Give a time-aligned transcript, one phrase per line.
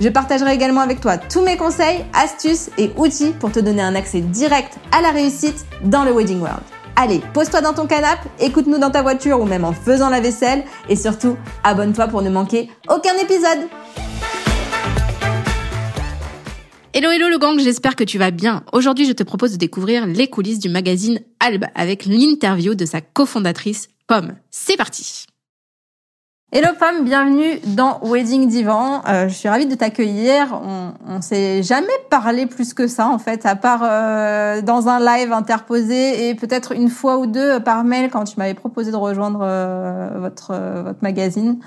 [0.00, 3.94] Je partagerai également avec toi tous mes conseils, astuces et outils pour te donner un
[3.94, 6.62] accès direct à la réussite dans le Wedding World.
[6.96, 10.64] Allez, pose-toi dans ton canapé, écoute-nous dans ta voiture ou même en faisant la vaisselle
[10.88, 13.68] et surtout, abonne-toi pour ne manquer aucun épisode.
[16.94, 18.64] Hello hello le gang, j'espère que tu vas bien.
[18.72, 23.02] Aujourd'hui, je te propose de découvrir les coulisses du magazine Albe avec l'interview de sa
[23.02, 24.34] cofondatrice Pomme.
[24.50, 25.26] C'est parti.
[26.52, 29.02] Hello Pomme, bienvenue dans Wedding Divan.
[29.06, 30.60] Euh, je suis ravie de t'accueillir.
[30.64, 34.98] On, on s'est jamais parlé plus que ça en fait, à part euh, dans un
[34.98, 38.96] live interposé et peut-être une fois ou deux par mail quand tu m'avais proposé de
[38.96, 40.52] rejoindre euh, votre
[40.82, 41.60] votre magazine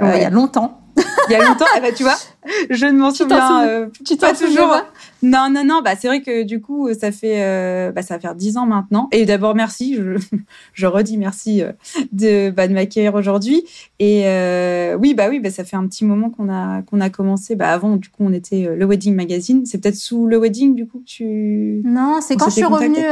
[0.00, 0.80] il y a longtemps.
[1.28, 2.16] il y a longtemps, eh ben, tu vois,
[2.70, 4.76] je ne m'en souviens euh, tu pas toujours.
[5.22, 5.80] non, non, non.
[5.84, 8.66] Bah c'est vrai que du coup, ça fait, euh, bah, ça va faire dix ans
[8.66, 9.08] maintenant.
[9.12, 9.94] Et d'abord, merci.
[9.94, 10.18] Je,
[10.72, 11.72] je redis merci euh,
[12.12, 13.64] de, bah, de m'accueillir aujourd'hui.
[13.98, 17.10] Et euh, oui, bah oui, bah ça fait un petit moment qu'on a qu'on a
[17.10, 17.54] commencé.
[17.54, 19.66] Bah avant, du coup, on était euh, le Wedding Magazine.
[19.66, 21.82] C'est peut-être sous le Wedding, du coup, que tu.
[21.84, 23.04] Non, c'est quand je suis revenue,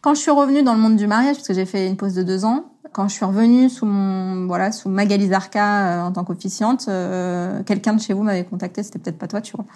[0.00, 2.14] quand je suis revenue dans le monde du mariage, parce que j'ai fait une pause
[2.14, 6.12] de deux ans quand je suis revenue sous mon voilà sous Magali Zarka euh, en
[6.12, 8.82] tant qu'officiante, euh, quelqu'un de chez vous m'avait contacté.
[8.82, 9.66] C'était peut-être pas toi, tu vois.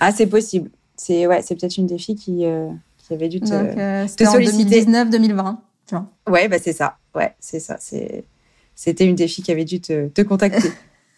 [0.00, 0.70] Ah, c'est possible.
[0.96, 4.24] C'est ouais, c'est peut-être une des filles qui euh, qui avait dû te, Donc, te
[4.24, 4.84] solliciter.
[4.84, 5.56] 2019-2020,
[5.86, 6.10] tu vois.
[6.28, 6.96] Ouais, bah c'est ça.
[7.14, 7.76] Ouais, c'est ça.
[7.78, 8.24] C'est
[8.74, 10.72] c'était une des filles qui avait dû te, te contacter.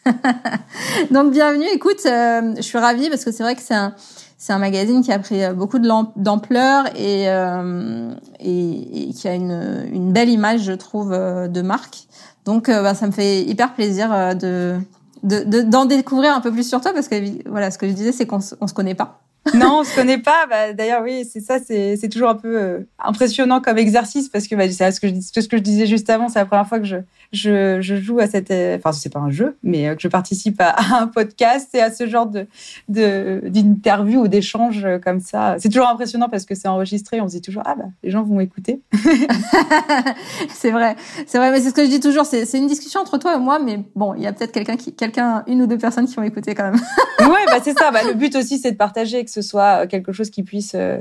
[1.10, 1.66] Donc bienvenue.
[1.72, 3.94] Écoute, je suis ravie parce que c'est vrai que c'est un
[4.38, 9.34] c'est un magazine qui a pris euh, beaucoup d'ampleur et, euh, et, et, qui a
[9.34, 12.06] une, une, belle image, je trouve, euh, de marque.
[12.44, 14.78] Donc, euh, bah, ça me fait hyper plaisir de
[15.24, 18.12] d'en de, découvrir un peu plus sur toi parce que voilà, ce que je disais,
[18.12, 19.20] c'est qu'on on se connaît pas.
[19.54, 20.46] Non, on se connaît pas.
[20.48, 24.70] Bah, D'ailleurs, oui, c'est ça, c'est toujours un peu impressionnant comme exercice parce que bah,
[24.70, 26.28] c'est ce que je ce que je disais juste avant.
[26.28, 26.96] C'est la première fois que je
[27.32, 30.60] je, je joue à cette, enfin c'est pas un jeu, mais euh, que je participe
[30.60, 32.46] à, un podcast et à ce genre de
[32.88, 35.56] d'interview ou d'échange comme ça.
[35.58, 37.20] C'est toujours impressionnant parce que c'est enregistré.
[37.20, 38.80] On se dit toujours ah bah les gens vont écouter.
[40.48, 42.24] c'est vrai, c'est vrai, mais c'est ce que je dis toujours.
[42.24, 44.94] C'est une discussion entre toi et moi, mais bon, il y a peut-être quelqu'un qui,
[44.94, 46.80] quelqu'un, une ou deux personnes qui vont écouter quand même.
[47.20, 47.90] ouais, bah c'est ça.
[47.90, 51.00] Bah, le but aussi c'est de partager, que ce soit quelque chose qui puisse euh,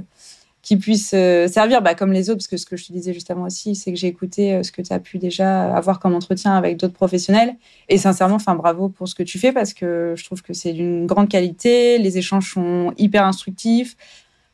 [0.68, 3.14] qui puisse euh, servir bah, comme les autres, parce que ce que je te disais
[3.14, 5.98] juste avant aussi, c'est que j'ai écouté euh, ce que tu as pu déjà avoir
[6.00, 7.56] comme entretien avec d'autres professionnels.
[7.88, 10.74] Et sincèrement, enfin bravo pour ce que tu fais, parce que je trouve que c'est
[10.74, 13.96] d'une grande qualité, les échanges sont hyper instructifs.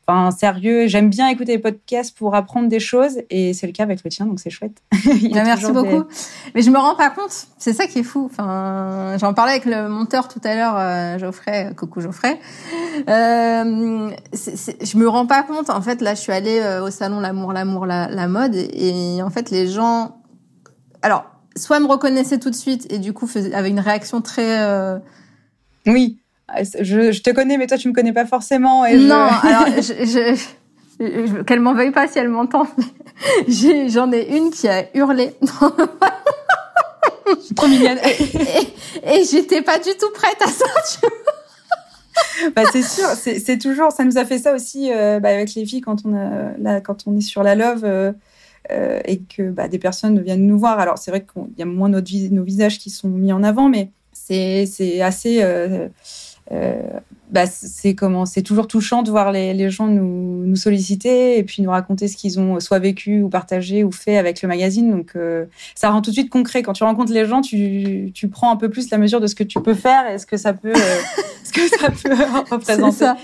[0.06, 3.84] Enfin, sérieux, j'aime bien écouter les podcasts pour apprendre des choses et c'est le cas
[3.84, 4.82] avec le tien, donc c'est chouette.
[5.34, 6.04] Bah, merci beaucoup.
[6.54, 8.28] Mais je me rends pas compte, c'est ça qui est fou.
[8.30, 12.38] Enfin, j'en parlais avec le monteur tout à l'heure, euh, Geoffrey, coucou Geoffrey.
[13.08, 15.70] Euh, je me rends pas compte.
[15.70, 19.22] En fait, là, je suis allée euh, au salon L'amour, l'amour, la, la mode et
[19.22, 20.18] en fait, les gens,
[21.02, 21.24] alors,
[21.56, 24.98] soit me reconnaissaient tout de suite et du coup avaient une réaction très euh,
[25.86, 26.20] oui
[26.80, 28.84] je, je, te connais, mais toi, tu me connais pas forcément.
[28.84, 30.36] Et non, alors, je,
[30.98, 32.66] je, qu'elle m'en veuille pas si elle m'entend.
[33.48, 35.34] J'en ai, une qui a hurlé.
[37.56, 37.98] Trop mignonne.
[38.04, 41.10] Et, et, j'étais pas du tout prête à ça, tu vois.
[42.54, 45.64] bah c'est sûr, c'est toujours, ça nous a fait ça aussi euh, bah, avec les
[45.64, 48.12] filles quand on a, là, quand on est sur la love euh,
[48.70, 50.78] euh, et que bah, des personnes viennent nous voir.
[50.78, 53.68] Alors c'est vrai qu'il y a moins notre, nos visages qui sont mis en avant,
[53.68, 55.42] mais c'est assez
[56.50, 61.42] bah, c'est comment c'est toujours touchant de voir les, les gens nous, nous, solliciter et
[61.42, 64.90] puis nous raconter ce qu'ils ont soit vécu ou partagé ou fait avec le magazine.
[64.90, 66.62] Donc euh, ça rend tout de suite concret.
[66.62, 69.34] Quand tu rencontres les gens tu, tu prends un peu plus la mesure de ce
[69.34, 71.00] que tu peux faire et ce que ça peut euh,
[71.44, 72.14] ce que ça peut
[72.50, 73.16] représenter ça.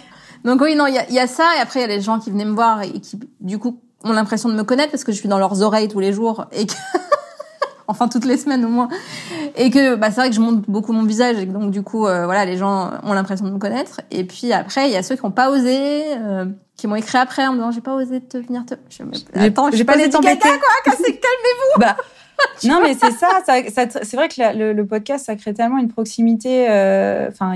[0.44, 2.00] donc oui non il y a, y a, ça et après il y a les
[2.00, 5.04] gens qui venaient me voir et qui du coup ont l'impression de me connaître parce
[5.04, 6.74] que je suis dans leurs oreilles tous les jours et que
[7.90, 8.88] enfin toutes les semaines au moins.
[9.56, 12.06] Et que bah, c'est vrai que je montre beaucoup mon visage, et donc du coup,
[12.06, 14.00] euh, voilà, les gens ont l'impression de me connaître.
[14.10, 16.46] Et puis après, il y a ceux qui n'ont pas osé, euh,
[16.76, 18.74] qui m'ont écrit après en me disant j'ai pas osé te venir te.
[18.88, 19.02] Je,
[19.34, 20.20] attends, j'ai pas les quoi,
[20.84, 21.80] calmez-vous.
[21.80, 21.96] Bah,
[22.64, 23.42] non, mais c'est ça.
[23.44, 26.68] c'est vrai que le, podcast, ça crée tellement une proximité.
[26.70, 27.54] Euh, enfin,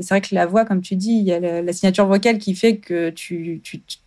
[0.00, 2.54] c'est vrai que la voix, comme tu dis, il y a la, signature vocale qui
[2.54, 3.60] fait que tu,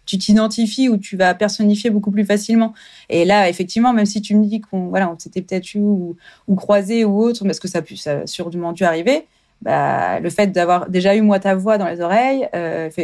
[0.05, 2.73] t'identifies ou tu vas personnifier beaucoup plus facilement.
[3.09, 6.15] Et là, effectivement, même si tu me dis qu'on, voilà, on s'était peut-être eu ou,
[6.55, 9.25] croisé ou autre, parce que ça ça a sûrement dû arriver.
[9.61, 12.47] bah, le fait d'avoir déjà eu moi ta voix dans les oreilles,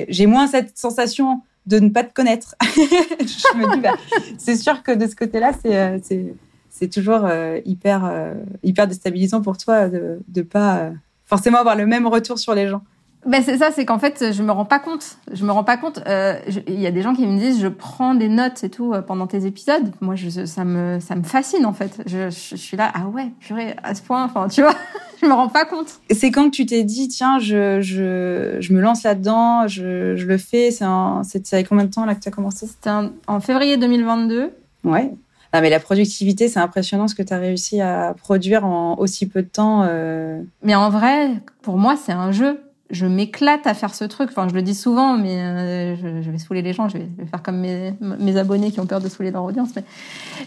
[0.10, 2.56] j'ai moins cette sensation de ne pas te connaître.
[2.62, 3.94] je me dis, bah,
[4.38, 6.34] c'est sûr que de ce côté-là, c'est
[6.71, 7.29] c'est toujours
[7.65, 8.33] hyper
[8.63, 10.91] hyper déstabilisant pour toi de ne pas
[11.25, 12.81] forcément avoir le même retour sur les gens.
[13.25, 15.18] Ben c'est ça, c'est qu'en fait, je me rends pas compte.
[15.31, 16.01] Je me rends pas compte.
[16.07, 18.94] Euh, il y a des gens qui me disent, je prends des notes et tout
[18.94, 19.91] euh, pendant tes épisodes.
[20.01, 22.01] Moi, je, ça me, ça me fascine en fait.
[22.07, 24.23] Je, je, suis là, ah ouais, purée, à ce point.
[24.23, 24.73] Enfin, tu vois,
[25.21, 26.00] je me rends pas compte.
[26.09, 30.25] C'est quand que tu t'es dit, tiens, je, je, je me lance là-dedans, je, je
[30.25, 30.71] le fais.
[30.71, 30.85] C'est
[31.23, 32.65] c'est avec combien de temps là que tu as commencé?
[32.65, 32.89] C'était
[33.27, 34.51] en février 2022.
[34.83, 35.13] Ouais.
[35.53, 39.27] Ah, mais la productivité, c'est impressionnant ce que tu as réussi à produire en aussi
[39.27, 39.83] peu de temps.
[39.83, 40.42] Euh...
[40.63, 41.30] Mais en vrai,
[41.62, 42.62] pour moi, c'est un jeu
[42.92, 44.30] je m'éclate à faire ce truc.
[44.30, 46.89] Enfin, je le dis souvent, mais euh, je, vais saouler les gens.
[46.89, 49.69] Je vais, faire comme mes, mes, abonnés qui ont peur de saouler leur audience.
[49.75, 49.83] Mais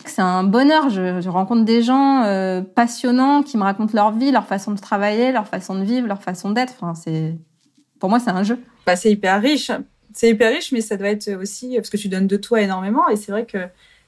[0.04, 0.90] c'est un bonheur.
[0.90, 4.78] Je, je rencontre des gens euh, passionnants qui me racontent leur vie, leur façon de
[4.78, 6.74] travailler, leur façon de vivre, leur façon d'être.
[6.78, 7.34] Enfin, c'est
[7.98, 8.58] pour moi, c'est un jeu.
[8.86, 9.70] Bah, c'est hyper riche.
[10.12, 13.08] C'est hyper riche, mais ça doit être aussi parce que tu donnes de toi énormément.
[13.08, 13.58] Et c'est vrai que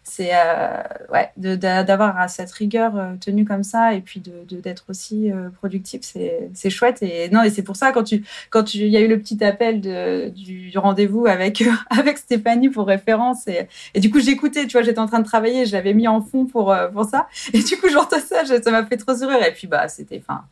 [0.08, 0.82] c'est euh,
[1.12, 6.00] ouais d'avoir cette rigueur euh, tenue comme ça et puis de d'être aussi euh, productif
[6.02, 9.08] c'est chouette et non et c'est pour ça quand tu quand il y a eu
[9.08, 14.66] le petit appel du, rendez-vous avec avec Stéphanie pour référence et, et du coup j'écoutais
[14.66, 17.26] tu vois j'étais en train de travailler je l'avais mis en fond pour pour ça
[17.52, 20.44] et du coup j'entends ça ça m'a fait trop sourire et puis bah c'était enfin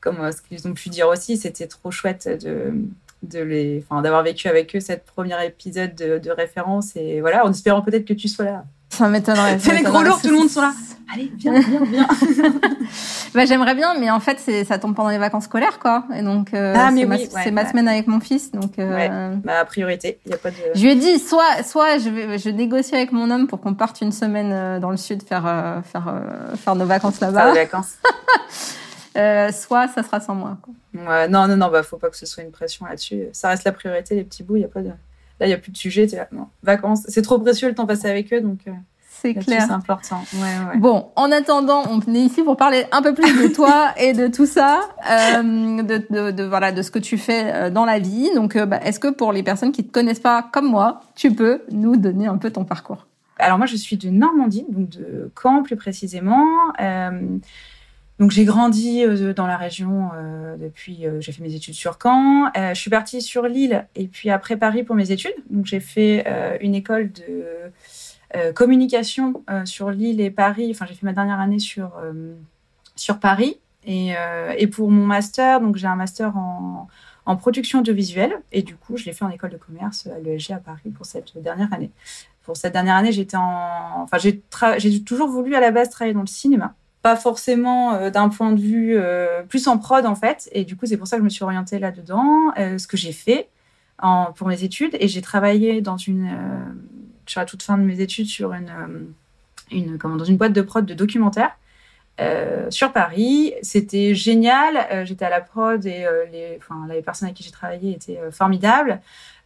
[0.00, 2.72] comme ce qu'ils ont pu dire aussi c'était trop chouette de
[3.24, 7.44] de les enfin d'avoir vécu avec eux cette première épisode de, de référence et voilà
[7.44, 9.58] en espérant peut-être que tu sois là ça m'étonnerait.
[9.58, 10.72] C'est les gros lourds, tout le monde sont là.
[11.12, 12.08] Allez, viens, viens, viens.
[13.34, 16.04] bah, j'aimerais bien, mais en fait, ça tombe pendant les vacances scolaires, quoi.
[16.14, 18.78] Et donc, euh, ah, c'est, ma, c'est ma semaine avec mon fils, donc.
[18.78, 19.36] Euh, ouais.
[19.42, 20.56] Ma priorité, il y a pas de.
[20.74, 23.74] Je lui ai dit, soit, soit je vais, je négocie avec mon homme pour qu'on
[23.74, 26.14] parte une semaine euh, dans le sud faire, euh, faire,
[26.56, 27.54] faire nos vacances là-bas.
[27.54, 27.96] Vacances.
[29.52, 30.58] soit ça sera sans moi.
[30.62, 30.74] Quoi.
[30.94, 33.24] Ouais, non, non, non, bah, faut pas que ce soit une pression là-dessus.
[33.32, 34.92] Ça reste la priorité, les petits bouts, il y a pas de.
[35.40, 36.06] Là, il n'y a plus de sujet.
[36.06, 36.46] Là, non.
[36.62, 38.60] Vacances, c'est trop précieux le temps passé avec eux, donc.
[38.68, 38.72] Euh,
[39.22, 39.64] c'est clair.
[39.66, 40.22] C'est important.
[40.34, 40.78] Ouais, ouais.
[40.78, 44.28] Bon, en attendant, on est ici pour parler un peu plus de toi et de
[44.28, 47.98] tout ça, euh, de, de, de, voilà, de ce que tu fais euh, dans la
[47.98, 48.30] vie.
[48.34, 51.62] Donc, bah, est-ce que pour les personnes qui te connaissent pas comme moi, tu peux
[51.70, 53.06] nous donner un peu ton parcours?
[53.40, 56.46] Alors moi, je suis de Normandie, donc de Caen plus précisément.
[56.80, 57.10] Euh,
[58.20, 61.98] donc j'ai grandi euh, dans la région euh, depuis, euh, j'ai fait mes études sur
[62.00, 62.50] Caen.
[62.54, 65.34] je suis partie sur Lille et puis après Paris pour mes études.
[65.48, 66.26] Donc j'ai fait
[66.60, 70.68] une école de communication sur Lille et Paris.
[70.70, 71.92] Enfin j'ai fait ma dernière année sur
[72.94, 74.12] sur Paris et,
[74.58, 76.88] et pour mon master, donc j'ai un master en,
[77.24, 80.52] en production audiovisuelle et du coup je l'ai fait en école de commerce à l'ESG
[80.52, 81.90] à Paris pour cette dernière année.
[82.42, 84.42] Pour cette dernière année, j'étais en, enfin j'ai
[84.78, 88.52] j'ai toujours voulu à la base travailler dans le cinéma pas forcément euh, d'un point
[88.52, 90.48] de vue euh, plus en prod en fait.
[90.52, 92.96] Et du coup, c'est pour ça que je me suis orientée là-dedans, euh, ce que
[92.96, 93.48] j'ai fait
[94.34, 94.96] pour mes études.
[94.98, 96.34] Et j'ai travaillé dans une,
[97.26, 98.72] sur la toute fin de mes études sur une,
[99.70, 101.06] une comment, dans une boîte de prod de
[102.18, 102.72] documentaires.
[102.72, 105.06] sur Paris, c'était génial.
[105.06, 109.00] J'étais à la prod et les, enfin, les personnes avec qui j'ai travaillé étaient formidables.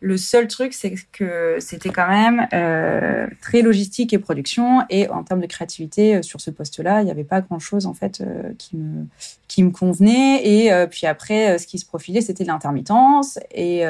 [0.05, 4.82] Le seul truc, c'est que c'était quand même euh, très logistique et production.
[4.90, 7.94] Et en termes de créativité, euh, sur ce poste-là, il n'y avait pas grand-chose en
[7.94, 9.06] fait euh, qui me
[9.49, 10.46] qui me convenait.
[10.46, 13.38] Et puis après, ce qui se profilait, c'était l'intermittence.
[13.50, 13.82] Et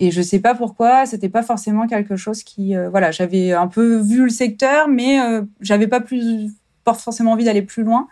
[0.00, 4.00] et je sais pas pourquoi, c'était pas forcément quelque chose qui voilà, j'avais un peu
[4.00, 5.18] vu le secteur, mais
[5.60, 6.52] j'avais pas plus
[6.96, 8.08] forcément envie d'aller plus loin.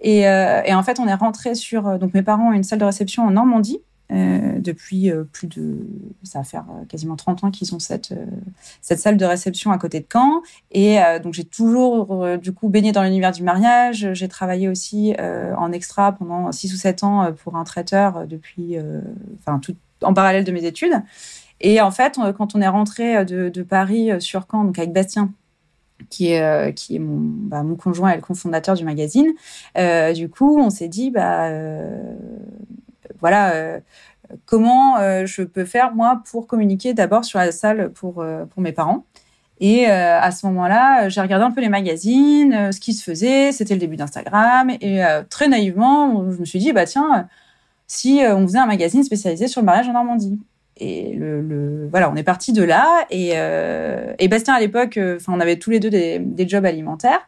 [0.00, 3.24] Et, et, en fait, on est rentré sur donc mes parents une salle de réception
[3.24, 3.80] en Normandie
[4.10, 5.86] euh, depuis euh, plus de,
[6.22, 8.14] ça va faire euh, quasiment 30 ans qu'ils ont cette,
[8.80, 10.42] cette salle de réception à côté de Caen.
[10.70, 14.08] Et donc j'ai toujours du coup baigné dans l'univers du mariage.
[14.12, 18.76] J'ai travaillé aussi en extra pendant 6 ou 7 ans pour un traiteur depuis,
[19.40, 21.02] enfin tout en parallèle de mes études.
[21.60, 25.32] Et en fait, quand on est rentré de, de Paris sur Caen, donc avec Bastien,
[26.10, 29.32] qui est, mon, bah, mon conjoint et le cofondateur du magazine.
[29.76, 31.50] Euh, du coup, on s'est dit, bah,
[33.20, 33.80] voilà,
[34.30, 38.44] euh, comment euh, je peux faire moi pour communiquer d'abord sur la salle pour euh,
[38.46, 39.04] pour mes parents.
[39.60, 43.50] Et à ce moment-là, j'ai regardé un peu les magazines, ce qui se faisait.
[43.50, 44.70] C'était le début d'Instagram.
[44.80, 47.26] Et très naïvement, je me suis dit, bah tiens,
[47.88, 50.38] si on faisait un magazine spécialisé sur le mariage en Normandie.
[50.78, 53.04] Et le, voilà, on est parti de là.
[53.10, 57.20] Et, et Bastien, à l'époque, enfin, on avait tous les deux des, jobs alimentaires.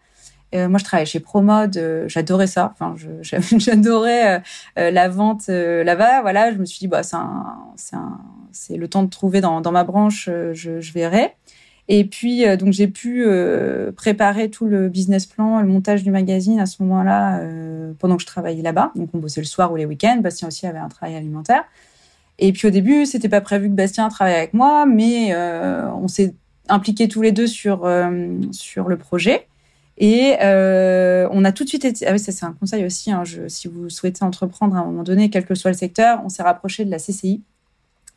[0.54, 2.72] Euh, moi, je travaillais chez Promode, euh, j'adorais ça.
[2.72, 4.42] Enfin, j'adorais
[4.78, 6.22] euh, la vente là-bas.
[6.22, 10.80] Voilà, je me suis dit, bah, c'est le temps de trouver dans, ma branche, je,
[10.80, 11.34] je verrai.
[11.92, 16.12] Et puis, euh, donc, j'ai pu euh, préparer tout le business plan, le montage du
[16.12, 18.92] magazine à ce moment-là, euh, pendant que je travaillais là-bas.
[18.94, 20.20] Donc, on bossait le soir ou les week-ends.
[20.22, 21.64] Bastien aussi avait un travail alimentaire.
[22.40, 26.34] Et puis, au début, c'était pas prévu que Bastien travaille avec moi, mais on s'est
[26.68, 27.88] impliqués tous les deux sur,
[28.50, 29.46] sur le projet.
[29.98, 32.06] Et on a tout de suite été.
[32.06, 33.12] Ah oui, ça, c'est un conseil aussi.
[33.12, 36.30] Hein, si vous souhaitez entreprendre à un moment donné, quel que soit le secteur, on
[36.30, 37.42] s'est rapproché de la CCI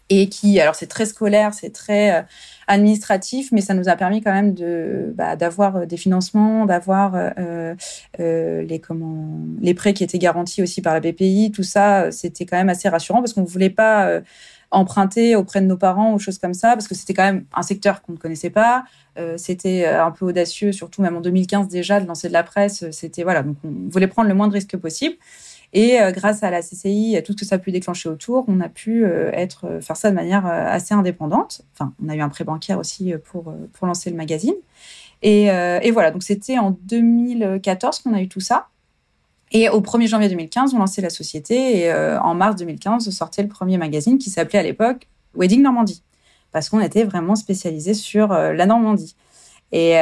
[0.10, 2.22] et qui, alors c'est très scolaire, c'est très euh,
[2.68, 7.14] administratif, mais ça nous a permis quand même de bah, d'avoir euh, des financements, d'avoir
[7.16, 7.76] euh,
[8.20, 12.58] les comment les prêts qui étaient garantis aussi par la BPI, tout ça, c'était quand
[12.58, 14.22] même assez rassurant parce qu'on voulait pas
[14.72, 17.62] emprunter auprès de nos parents ou choses comme ça parce que c'était quand même un
[17.62, 18.86] secteur qu'on ne connaissait pas.
[19.38, 22.90] c'était un peu audacieux, surtout même en 2015 déjà de lancer de la presse.
[22.92, 25.16] C'était voilà, donc on voulait prendre le moins de risques possible.
[25.74, 28.62] Et euh, grâce à la CCI, tout ce que ça a pu déclencher autour, on
[28.62, 29.32] a pu euh,
[29.64, 31.62] euh, faire ça de manière assez indépendante.
[31.74, 33.52] Enfin, on a eu un prêt bancaire aussi pour,
[33.82, 34.54] lancer le magazine.
[35.24, 38.68] Et, et voilà, donc c'était en 2014 qu'on a eu tout ça.
[39.52, 43.48] Et au 1er janvier 2015, on lançait la société et en mars 2015, sortait le
[43.48, 46.04] premier magazine qui s'appelait à l'époque Wedding Normandie,
[46.52, 49.16] parce qu'on était vraiment spécialisé sur la Normandie.
[49.72, 49.94] Et,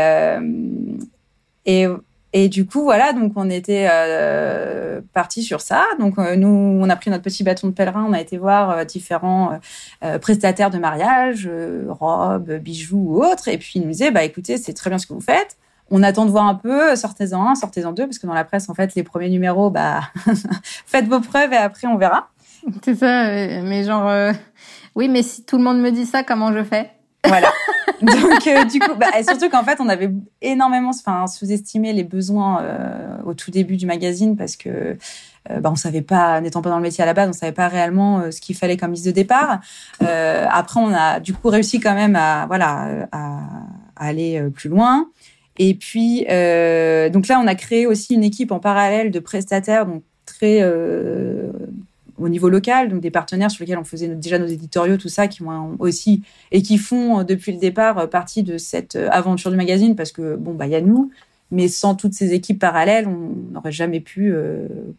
[1.65, 1.87] et
[2.33, 5.83] et du coup, voilà, donc on était euh, parti sur ça.
[5.99, 8.69] Donc euh, nous, on a pris notre petit bâton de pèlerin, on a été voir
[8.71, 9.59] euh, différents
[10.03, 11.49] euh, prestataires de mariage,
[11.89, 13.49] robes, bijoux ou autres.
[13.49, 15.57] Et puis ils nous disaient, bah écoutez, c'est très bien ce que vous faites.
[15.89, 18.69] On attend de voir un peu, sortez-en un, sortez-en deux, parce que dans la presse,
[18.69, 20.03] en fait, les premiers numéros, bah
[20.63, 22.29] faites vos preuves et après on verra.
[22.81, 23.25] C'est ça,
[23.61, 24.33] mais genre,
[24.95, 26.91] oui, mais si tout le monde me dit ça, comment je fais?
[27.27, 27.51] Voilà.
[28.01, 30.09] Donc, euh, du coup, bah, surtout qu'en fait, on avait
[30.41, 34.97] énormément sous-estimé les besoins euh, au tout début du magazine parce que
[35.49, 37.51] euh, bah, on savait pas, n'étant pas dans le métier à la base, on savait
[37.51, 39.59] pas réellement ce qu'il fallait comme mise de départ.
[39.99, 43.39] après, on a du coup réussi quand même à, voilà, à
[43.95, 45.09] aller plus loin.
[45.57, 50.03] Et puis, donc là, on a créé aussi une équipe en parallèle de prestataires, donc
[50.25, 50.61] très
[52.17, 55.27] au niveau local, donc des partenaires sur lesquels on faisait déjà nos éditoriaux, tout ça,
[55.27, 59.09] qui vont aussi et qui font euh, depuis le départ euh, partie de cette euh,
[59.11, 61.11] aventure du magazine parce que bon bah il y a nous,
[61.51, 64.33] mais sans toutes ces équipes parallèles, on n'aurait jamais pu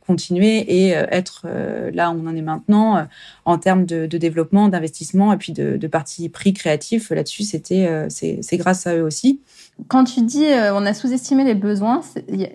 [0.06, 1.46] continuer et être
[1.94, 3.06] là où on en est maintenant
[3.46, 7.08] en termes de, développement, d'investissement et puis de, de parti pris créatif.
[7.08, 9.40] Là-dessus, c'était c'est grâce à eux aussi.
[9.88, 12.02] Quand tu dis on a sous-estimé les besoins,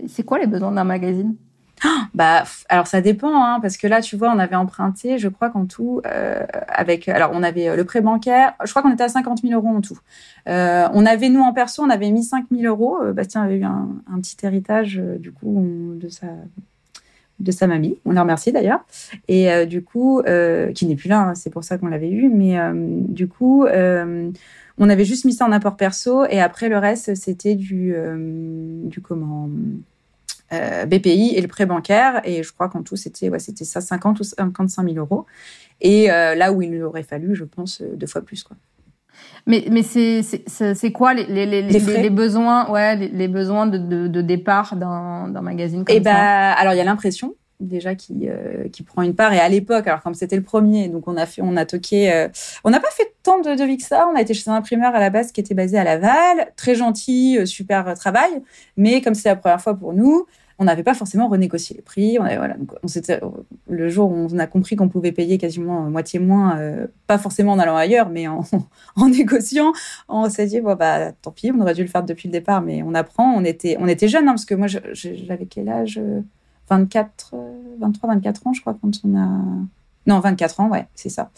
[0.08, 1.34] c'est quoi les besoins d'un magazine?
[2.14, 5.50] Bah, alors ça dépend, hein, parce que là, tu vois, on avait emprunté, je crois
[5.50, 9.04] qu'en tout, euh, avec, alors on avait euh, le prêt bancaire, je crois qu'on était
[9.04, 10.00] à 50 000 euros en tout.
[10.48, 12.98] Euh, on avait, nous en perso, on avait mis 5 000 euros.
[13.14, 16.28] Bastien avait eu un, un petit héritage, du coup, de sa,
[17.40, 18.00] de sa mamie.
[18.06, 18.84] On la remercie d'ailleurs.
[19.28, 20.22] Et du coup,
[20.74, 24.90] qui n'est plus là, hein, c'est pour ça qu'on l'avait eu, mais du coup, on
[24.90, 27.94] avait juste mis ça en apport perso, et après le reste, c'était du,
[28.86, 29.50] du comment
[30.54, 32.22] euh, BPI et le prêt bancaire.
[32.24, 35.26] Et je crois qu'en tout, c'était ouais, c'était ça, 50 ou 55 000 euros.
[35.82, 38.44] Et euh, là où il aurait fallu, je pense, euh, deux fois plus.
[38.44, 38.58] Quoi.
[39.46, 44.08] Mais, mais c'est, c'est, quoi les, les, les, les, besoins, ouais, les, besoins de, de,
[44.08, 46.14] de départ d'un, d'un magazine comme et eh ça?
[46.14, 48.28] bah, Alors, il y a l'impression déjà qui
[48.72, 51.26] qui prend une part et à l'époque alors comme c'était le premier donc on a
[51.26, 52.28] fait on a toqué
[52.64, 54.94] on n'a pas fait tant de devis que ça on a été chez un imprimeur
[54.94, 58.30] à la base qui était basé à Laval très gentil super travail
[58.78, 60.28] mais comme c'est la première fois pour nous
[60.60, 62.18] on n'avait pas forcément renégocié les prix.
[62.20, 63.34] On voilà, donc on
[63.70, 67.54] le jour où on a compris qu'on pouvait payer quasiment moitié moins, euh, pas forcément
[67.54, 68.44] en allant ailleurs, mais en,
[69.10, 69.74] négociant,
[70.10, 72.82] on s'est dit bah tant pis, on aurait dû le faire depuis le départ, mais
[72.84, 73.34] on apprend.
[73.36, 76.00] On était, on était jeunes hein, parce que moi j'avais quel âge
[76.70, 77.36] 24,
[77.80, 79.30] 23, 24 ans, je crois, quand on a
[80.08, 81.30] non, 24 ans, ouais, c'est ça.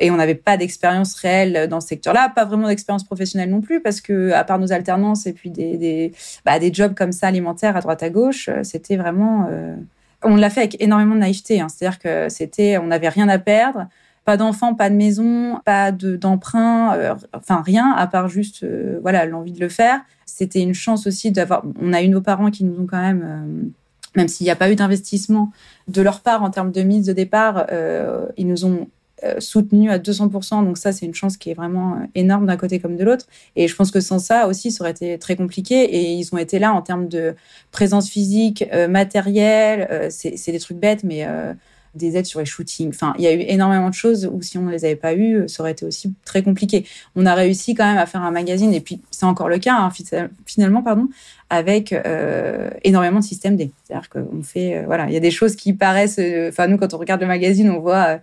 [0.00, 3.80] Et on n'avait pas d'expérience réelle dans ce secteur-là, pas vraiment d'expérience professionnelle non plus,
[3.80, 6.12] parce que à part nos alternances et puis des des,
[6.44, 9.46] bah, des jobs comme ça alimentaires à droite à gauche, euh, c'était vraiment.
[9.48, 9.76] Euh,
[10.24, 11.60] on l'a fait avec énormément de naïveté.
[11.60, 11.68] Hein.
[11.68, 13.86] C'est-à-dire que c'était, on n'avait rien à perdre,
[14.24, 18.66] pas d'enfants, pas de maison, pas de d'emprunt, euh, enfin rien à part juste
[19.02, 20.00] voilà l'envie de le faire.
[20.24, 21.64] C'était une chance aussi d'avoir.
[21.80, 23.70] On a eu nos parents qui nous ont quand même
[24.16, 25.50] même s'il n'y a pas eu d'investissement
[25.88, 28.88] de leur part en termes de mise de départ, euh, ils nous ont
[29.24, 30.64] euh, soutenus à 200%.
[30.64, 33.26] Donc ça, c'est une chance qui est vraiment euh, énorme d'un côté comme de l'autre.
[33.54, 35.84] Et je pense que sans ça aussi, ça aurait été très compliqué.
[35.84, 37.34] Et ils ont été là en termes de
[37.70, 40.08] présence physique, matériel.
[40.10, 41.26] c'est des trucs bêtes, mais
[41.96, 42.90] des aides sur les shootings.
[42.90, 45.14] Enfin, il y a eu énormément de choses où si on ne les avait pas
[45.14, 46.86] eues, ça aurait été aussi très compliqué.
[47.14, 49.74] On a réussi quand même à faire un magazine, et puis c'est encore le cas,
[49.74, 49.90] hein,
[50.44, 51.08] finalement, pardon,
[51.50, 53.70] avec euh, énormément de systèmes D.
[53.84, 56.76] C'est-à-dire qu'on fait, euh, voilà, il y a des choses qui paraissent, euh, enfin, nous,
[56.76, 58.18] quand on regarde le magazine, on voit euh,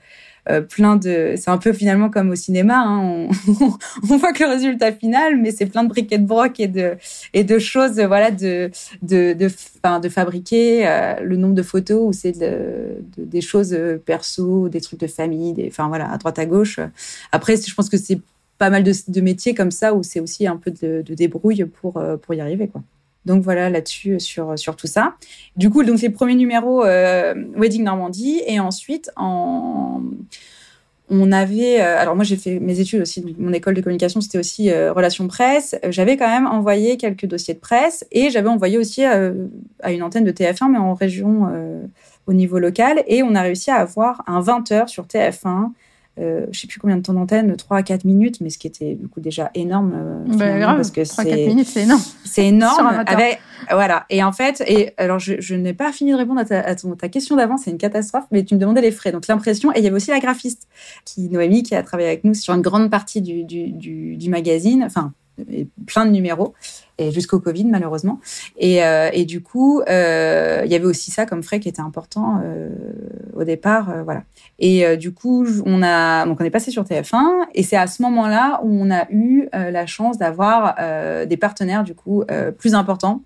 [0.70, 1.36] plein de.
[1.38, 2.78] C'est un peu finalement comme au cinéma.
[2.80, 3.30] Hein, on,
[4.10, 6.98] on, voit que le résultat final, mais c'est plein de briquets broc et de
[7.34, 8.70] et de choses, voilà, de
[9.02, 9.50] de de,
[9.84, 14.82] enfin, de fabriquer euh, le nombre de photos où c'est de, des choses perso, des
[14.82, 16.80] trucs de famille, des, enfin voilà, à droite à gauche.
[17.32, 18.20] Après, je pense que c'est
[18.58, 21.66] pas mal de, de, métiers comme ça où c'est aussi un peu de, de débrouille
[21.66, 22.82] pour pour y arriver, quoi.
[23.26, 25.16] Donc voilà là-dessus euh, sur sur tout ça.
[25.56, 28.42] Du coup, donc les premiers numéros euh, Wedding Normandie.
[28.48, 30.02] Et ensuite en
[31.10, 34.40] on avait euh, alors moi j'ai fait mes études aussi mon école de communication c'était
[34.40, 35.76] aussi relations presse.
[35.90, 40.24] J'avais quand même envoyé quelques dossiers de presse et j'avais envoyé aussi à une antenne
[40.24, 41.50] de TF1 mais en région
[42.28, 43.04] au niveau local.
[43.08, 45.68] Et on a réussi à avoir un 20 heures sur TF1 euh,
[46.18, 48.96] je sais plus combien de temps d'antenne, 3 à 4 minutes, mais ce qui était
[48.96, 49.94] du coup déjà énorme.
[49.96, 52.02] Euh, bah, grave, parce que 3 4 minutes, c'est énorme.
[52.24, 53.04] C'est énorme.
[53.06, 53.40] Avec,
[53.72, 54.06] voilà.
[54.10, 56.76] Et en fait, et alors je, je n'ai pas fini de répondre à ta, à
[56.76, 59.12] ton, ta question d'avant, c'est une catastrophe, mais tu me demandais les frais.
[59.12, 60.68] Donc l'impression, et il y avait aussi la graphiste,
[61.06, 64.30] qui, Noémie, qui a travaillé avec nous sur une grande partie du, du, du, du
[64.30, 65.14] magazine, enfin,
[65.86, 66.54] plein de numéros
[66.98, 68.20] et jusqu'au Covid malheureusement.
[68.58, 71.82] Et, euh, et du coup, euh, il y avait aussi ça comme frais qui était
[71.82, 72.70] important euh,
[73.34, 74.24] au départ, voilà.
[74.60, 78.02] Et du coup, on a donc on est passé sur TF1 et c'est à ce
[78.04, 80.76] moment-là où on a eu la chance d'avoir
[81.28, 82.24] des partenaires du coup
[82.58, 83.24] plus importants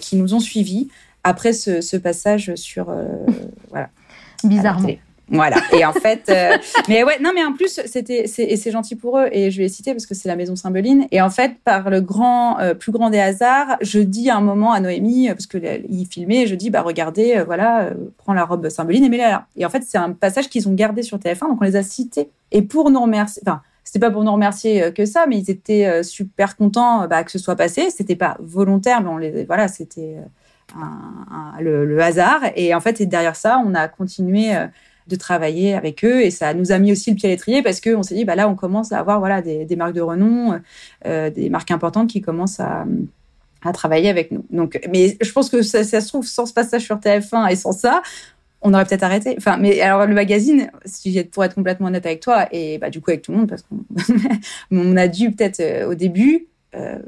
[0.00, 0.88] qui nous ont suivis
[1.24, 2.94] après ce, ce passage sur
[3.70, 3.88] voilà.
[4.44, 4.88] Bizarrement.
[5.32, 5.56] Voilà.
[5.72, 6.58] Et en fait, euh,
[6.88, 9.28] mais ouais, non, mais en plus, c'était, et c'est gentil pour eux.
[9.32, 11.06] Et je vais les citer parce que c'est la maison Symboline.
[11.10, 14.42] Et en fait, par le grand, euh, plus grand des hasards, je dis à un
[14.42, 15.58] moment à Noémie, parce que
[15.88, 19.46] il filmait, je dis, bah regardez, euh, voilà, prends la robe Symboline et mets-la là.
[19.56, 21.82] Et en fait, c'est un passage qu'ils ont gardé sur TF1, donc on les a
[21.82, 22.28] cités.
[22.50, 26.02] Et pour nous remercier, enfin, c'était pas pour nous remercier que ça, mais ils étaient
[26.02, 27.90] super contents bah, que ce soit passé.
[27.90, 30.16] C'était pas volontaire, mais on les, voilà, c'était
[31.58, 32.42] le, le, hasard.
[32.54, 34.52] Et en fait, et derrière ça, on a continué
[35.08, 37.80] de travailler avec eux et ça nous a mis aussi le pied à l'étrier parce
[37.80, 40.60] qu'on s'est dit bah là on commence à avoir voilà des, des marques de renom,
[41.06, 42.86] euh, des marques importantes qui commencent à,
[43.64, 44.44] à travailler avec nous.
[44.50, 47.72] Donc, mais je pense que ça, se trouve sans ce passage sur TF1 et sans
[47.72, 48.02] ça,
[48.60, 49.34] on aurait peut-être arrêté.
[49.36, 53.00] Enfin, mais alors le magazine, si pour être complètement honnête avec toi et bah du
[53.00, 53.84] coup avec tout le monde parce qu'on
[54.70, 56.98] on a dû peut-être euh, au début, euh,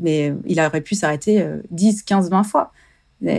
[0.00, 2.72] mais il aurait pu s'arrêter 10, 15, 20 fois.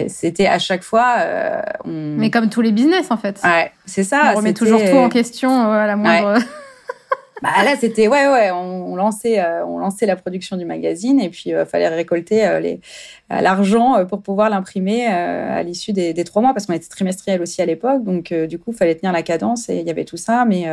[0.08, 1.16] C'était à chaque fois.
[1.20, 2.16] Euh, on...
[2.18, 3.40] Mais comme tous les business en fait.
[3.44, 4.34] Ouais, c'est ça.
[4.34, 6.34] On remet toujours tout en question euh, à la moindre.
[6.34, 6.44] Ouais.
[7.42, 8.52] bah là, c'était ouais, ouais.
[8.52, 12.60] On, on lançait, euh, on lançait la production du magazine et puis il fallait récolter
[12.62, 12.82] les
[13.30, 17.62] l'argent pour pouvoir l'imprimer à l'issue des, des, trois mois parce qu'on était trimestriel aussi
[17.62, 18.04] à l'époque.
[18.04, 20.44] Donc du coup, il fallait tenir la cadence et il y avait tout ça.
[20.44, 20.66] Mais,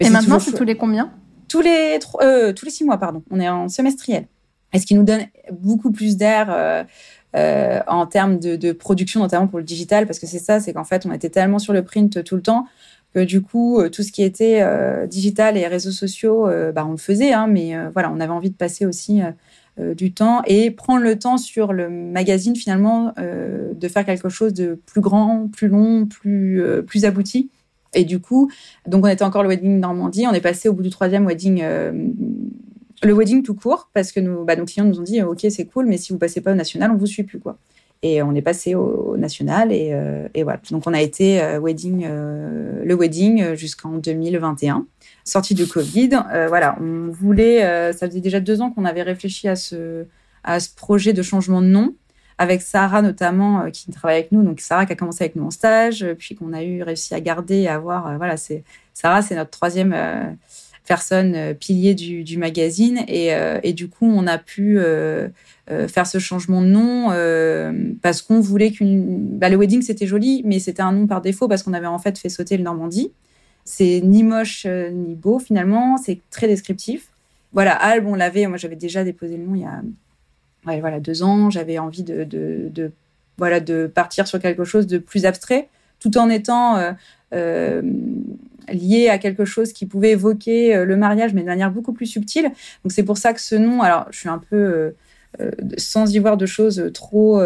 [0.00, 1.10] mais et maintenant, c'est tous les combien?
[1.48, 3.24] Tous les tous les six mois, pardon.
[3.32, 4.26] On est en semestriel.
[4.72, 6.86] Et ce qui nous donne beaucoup plus d'air
[7.36, 10.84] euh, en termes de, production, notamment pour le digital, parce que c'est ça, c'est qu'en
[10.84, 12.66] fait, on était tellement sur le print tout le temps
[13.14, 16.92] que du coup, euh, tout ce qui était euh, digital et réseaux sociaux, bah, on
[16.92, 19.20] le faisait, hein, mais voilà, on avait envie de passer aussi
[19.78, 24.80] du temps et prendre le temps sur le magazine finalement de faire quelque chose de
[24.86, 27.50] plus grand, plus long, plus plus abouti.
[27.94, 28.50] Et du coup,
[28.86, 31.62] donc on était encore le wedding Normandie, on est passé au bout du troisième wedding
[33.02, 35.86] le wedding tout court, parce que bah, nos clients nous ont dit, OK, c'est cool,
[35.86, 37.56] mais si vous passez pas au national, on vous suit plus, quoi.
[38.02, 40.60] Et on est passé au, national et, euh, et, voilà.
[40.70, 44.86] Donc on a été euh, wedding, euh, le wedding jusqu'en 2021,
[45.24, 46.10] sortie du Covid.
[46.48, 50.04] Voilà, on voulait, ça faisait déjà deux ans qu'on avait réfléchi à ce,
[50.44, 51.94] à ce projet de changement de nom
[52.40, 54.44] avec Sarah notamment qui travaille avec nous.
[54.44, 57.20] Donc Sarah qui a commencé avec nous en stage, puis qu'on a eu réussi à
[57.20, 58.16] garder et à avoir.
[58.16, 58.62] voilà, c'est
[58.94, 59.92] Sarah, c'est notre troisième
[60.88, 63.04] personne euh, pilier du, magazine.
[63.06, 65.28] Et, euh, et, du coup on a pu euh,
[65.66, 70.58] faire ce changement de nom parce qu'on voulait qu'une bah, le wedding c'était joli mais
[70.58, 73.12] c'était un nom par défaut parce qu'on avait en fait fait sauter le Normandie.
[73.64, 75.98] C'est ni moche ni beau finalement.
[75.98, 77.08] C'est très descriptif.
[77.52, 78.46] Voilà Albe on l'avait.
[78.46, 81.50] Moi j'avais déjà déposé le nom il y a voilà deux ans.
[81.50, 82.90] J'avais envie de,
[83.36, 85.68] voilà de partir sur quelque chose de plus abstrait
[86.00, 86.78] tout en étant
[88.72, 92.06] lié à quelque chose qui pouvait évoquer euh, le mariage, mais de manière beaucoup plus
[92.06, 92.44] subtile.
[92.84, 94.90] Donc c'est pour ça que ce nom, alors je suis un peu euh,
[95.40, 97.40] euh sans y voir de choses trop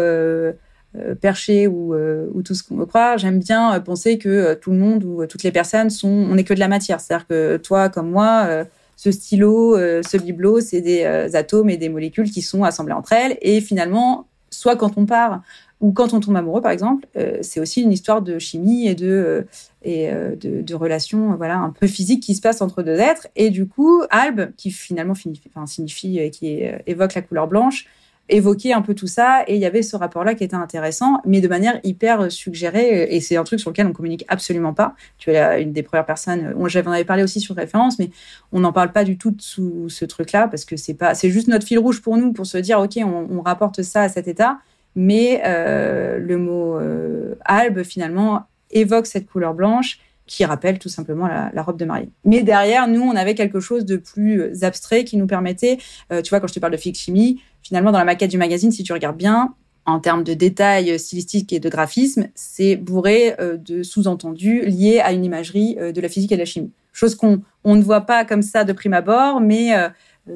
[1.21, 3.17] perchées ou, ou, tout ce qu'on veut croire.
[3.17, 6.53] J'aime bien penser que tout le monde ou toutes les personnes sont, on n'est que
[6.53, 7.01] de la matière.
[7.01, 11.03] C'est-à-dire que toi comme moi, ce stylo, ce bibelot, c'est des
[11.35, 13.37] atomes et des molécules qui sont assemblés entre elles.
[13.41, 15.41] Et finalement, soit quand on part
[15.83, 18.95] ou quand on tombe amoureux, par exemple, euh, c'est aussi une histoire de chimie et
[18.95, 19.41] de euh,
[19.83, 23.27] et euh, de, relations, voilà, un peu physiques qui se passent entre deux êtres.
[23.35, 27.85] Et du coup, albe, qui finalement signifie, signifie qui évoque la couleur blanche,
[28.29, 29.43] évoquer un peu tout ça.
[29.47, 33.13] Et il y avait ce rapport-là qui était intéressant, mais de manière hyper suggérée.
[33.13, 34.95] Et c'est un truc sur lequel on communique absolument pas.
[35.17, 36.55] Tu es une des premières personnes.
[36.65, 38.09] J'en avais parlé aussi sur référence, mais
[38.53, 41.49] on n'en parle pas du tout sous ce truc-là parce que c'est pas, c'est juste
[41.49, 44.29] notre fil rouge pour nous pour se dire, ok, on, on rapporte ça à cet
[44.29, 44.59] état.
[44.95, 51.27] Mais euh, le mot euh, albe finalement évoque cette couleur blanche qui rappelle tout simplement
[51.27, 52.09] la, robe de mariée.
[52.23, 55.79] Mais derrière, nous, on avait quelque chose de plus abstrait qui nous permettait,
[56.11, 58.37] euh, tu vois, quand je te parle de fixe chimie, finalement, dans la maquette du
[58.37, 59.53] magazine, si tu regardes bien,
[59.85, 65.25] en termes de détails stylistiques et de graphisme, c'est bourré de sous-entendus liés à une
[65.25, 66.71] imagerie de la physique et de la chimie.
[66.93, 69.73] Chose qu'on on ne voit pas comme ça de prime abord, mais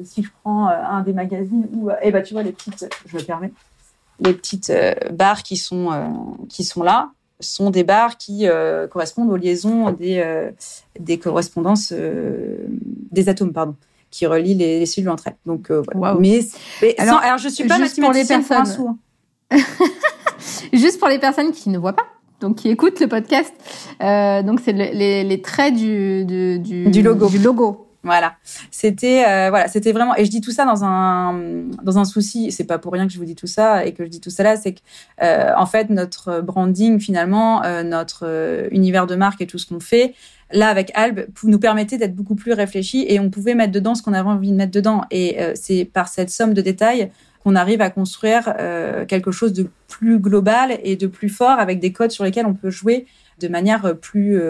[0.04, 3.22] si je prends un des magazines où, eh ben, tu vois les petites, je me
[3.22, 3.52] permets,
[4.20, 4.72] les petites
[5.12, 10.20] barres qui sont qui sont là, sont des barres qui euh, correspondent aux liaisons des,
[10.24, 10.50] euh,
[10.98, 12.56] des correspondances euh,
[13.10, 13.76] des atomes, pardon,
[14.10, 15.36] qui relient les, cellules entre elles.
[15.46, 15.70] Donc,
[16.20, 16.40] mais,
[16.98, 18.96] alors, alors, je suis pas mathématicienne pour les personnes...
[20.72, 22.06] juste pour les personnes qui ne voient pas,
[22.40, 23.52] donc qui écoutent le podcast.
[24.00, 27.28] donc, c'est les, les, traits du, du, du, logo.
[27.28, 27.87] Du logo.
[28.04, 28.36] Voilà,
[28.70, 31.32] c'était euh, voilà, c'était vraiment et je dis tout ça dans un
[31.82, 34.04] dans un souci, c'est pas pour rien que je vous dis tout ça et que
[34.04, 34.80] je dis tout ça là, c'est que
[35.20, 39.80] euh, en fait notre branding finalement, euh, notre univers de marque et tout ce qu'on
[39.80, 40.14] fait
[40.52, 44.02] là avec Alb nous permettait d'être beaucoup plus réfléchi et on pouvait mettre dedans ce
[44.02, 45.02] qu'on avait envie de mettre dedans.
[45.10, 47.10] Et c'est par cette somme de détails
[47.42, 48.54] qu'on arrive à construire
[49.08, 52.54] quelque chose de plus global et de plus fort avec des codes sur lesquels on
[52.54, 53.06] peut jouer
[53.40, 54.40] de manière plus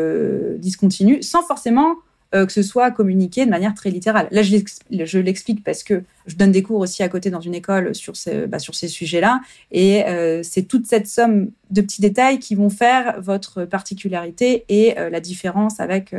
[0.58, 1.96] discontinue sans forcément
[2.34, 4.28] euh, que ce soit communiqué de manière très littérale.
[4.30, 7.94] Là, je l'explique parce que je donne des cours aussi à côté dans une école
[7.94, 9.40] sur, ce, bah, sur ces sujets-là.
[9.72, 14.98] Et euh, c'est toute cette somme de petits détails qui vont faire votre particularité et
[14.98, 16.14] euh, la différence avec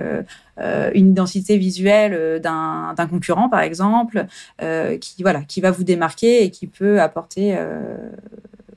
[0.96, 4.26] une identité visuelle d'un concurrent, par exemple,
[5.00, 7.56] qui, voilà, qui va vous démarquer et qui peut apporter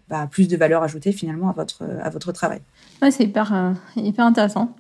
[0.09, 2.61] bah, plus de valeur ajoutée finalement à votre, à votre travail.
[3.01, 4.77] Ouais, c'est hyper, hyper intéressant.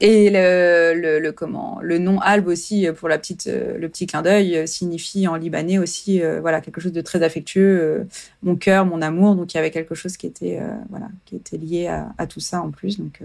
[0.00, 4.06] Et le, le, le, comment le nom Alb aussi pour la petite euh, le petit
[4.06, 8.06] clin d'œil euh, signifie en libanais aussi euh, voilà quelque chose de très affectueux
[8.42, 11.56] mon cœur mon amour donc il y avait quelque chose qui était voilà qui était
[11.56, 13.22] lié à, à, tout ça en plus donc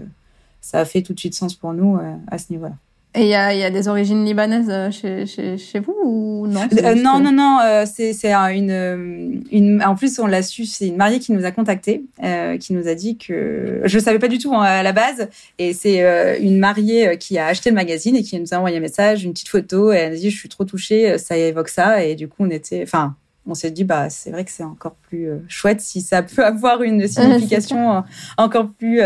[0.62, 2.76] ça a fait tout de suite sens pour nous à ce niveau-là.
[3.14, 6.46] Et il y a, y a, des origines libanaises euh, chez, chez, chez vous ou
[6.46, 6.62] non?
[6.82, 7.58] Euh, Non, non, non.
[7.62, 9.82] Euh, c'est une, une.
[9.84, 10.64] En plus, on l'a su.
[10.64, 14.02] C'est une mariée qui nous a contactés, euh, qui nous a dit que je ne
[14.02, 15.28] savais pas du tout hein, à la base.
[15.58, 16.00] Et c'est
[16.40, 19.32] une mariée qui a acheté le magazine et qui nous a envoyé un message, une
[19.32, 19.92] petite photo.
[19.92, 21.18] Et elle a dit :«Je suis trop touchée.
[21.18, 22.02] Ça évoque ça.
[22.02, 22.82] Et du coup, on était.
[22.82, 23.14] Enfin,
[23.46, 26.82] on s'est dit bah c'est vrai que c'est encore plus chouette si ça peut avoir
[26.82, 28.04] une signification
[28.38, 29.02] encore plus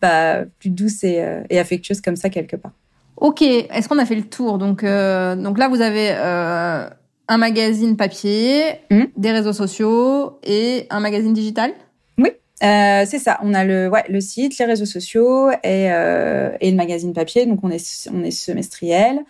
[0.00, 2.72] bah, plus douce et, et affectueuse comme ça quelque part.
[3.16, 4.58] Ok, est-ce qu'on a fait le tour?
[4.58, 6.88] Donc, euh, donc là, vous avez euh,
[7.28, 9.04] un magazine papier, hmm.
[9.16, 11.72] des réseaux sociaux et un magazine digital?
[12.18, 12.30] Oui,
[12.62, 13.38] euh, c'est ça.
[13.42, 17.46] On a le, ouais, le site, les réseaux sociaux et, et le magazine papier.
[17.46, 19.24] Donc, on est, on est semestriel.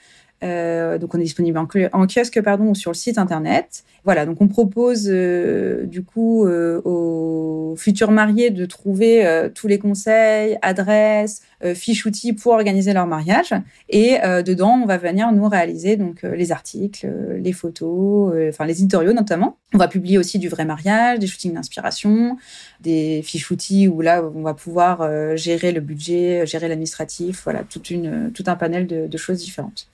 [0.45, 3.85] Euh, donc on est disponible en, kiosque pardon ou sur le site internet.
[4.05, 9.79] Voilà, donc on propose euh, du coup euh, aux futurs mariés de trouver tous les
[9.79, 11.43] conseils, adresses,
[11.75, 13.55] fiches outils pour organiser leur mariage
[13.89, 17.07] et dedans on va venir nous réaliser donc les articles,
[17.39, 19.59] les photos, enfin les éditoriaux notamment.
[19.75, 22.37] On va publier aussi du vrai mariage, des shootings d'inspiration,
[22.81, 28.45] des fiches outils où là on va pouvoir gérer le budget, gérer l'administratif, voilà tout
[28.47, 29.89] un panel de choses différentes.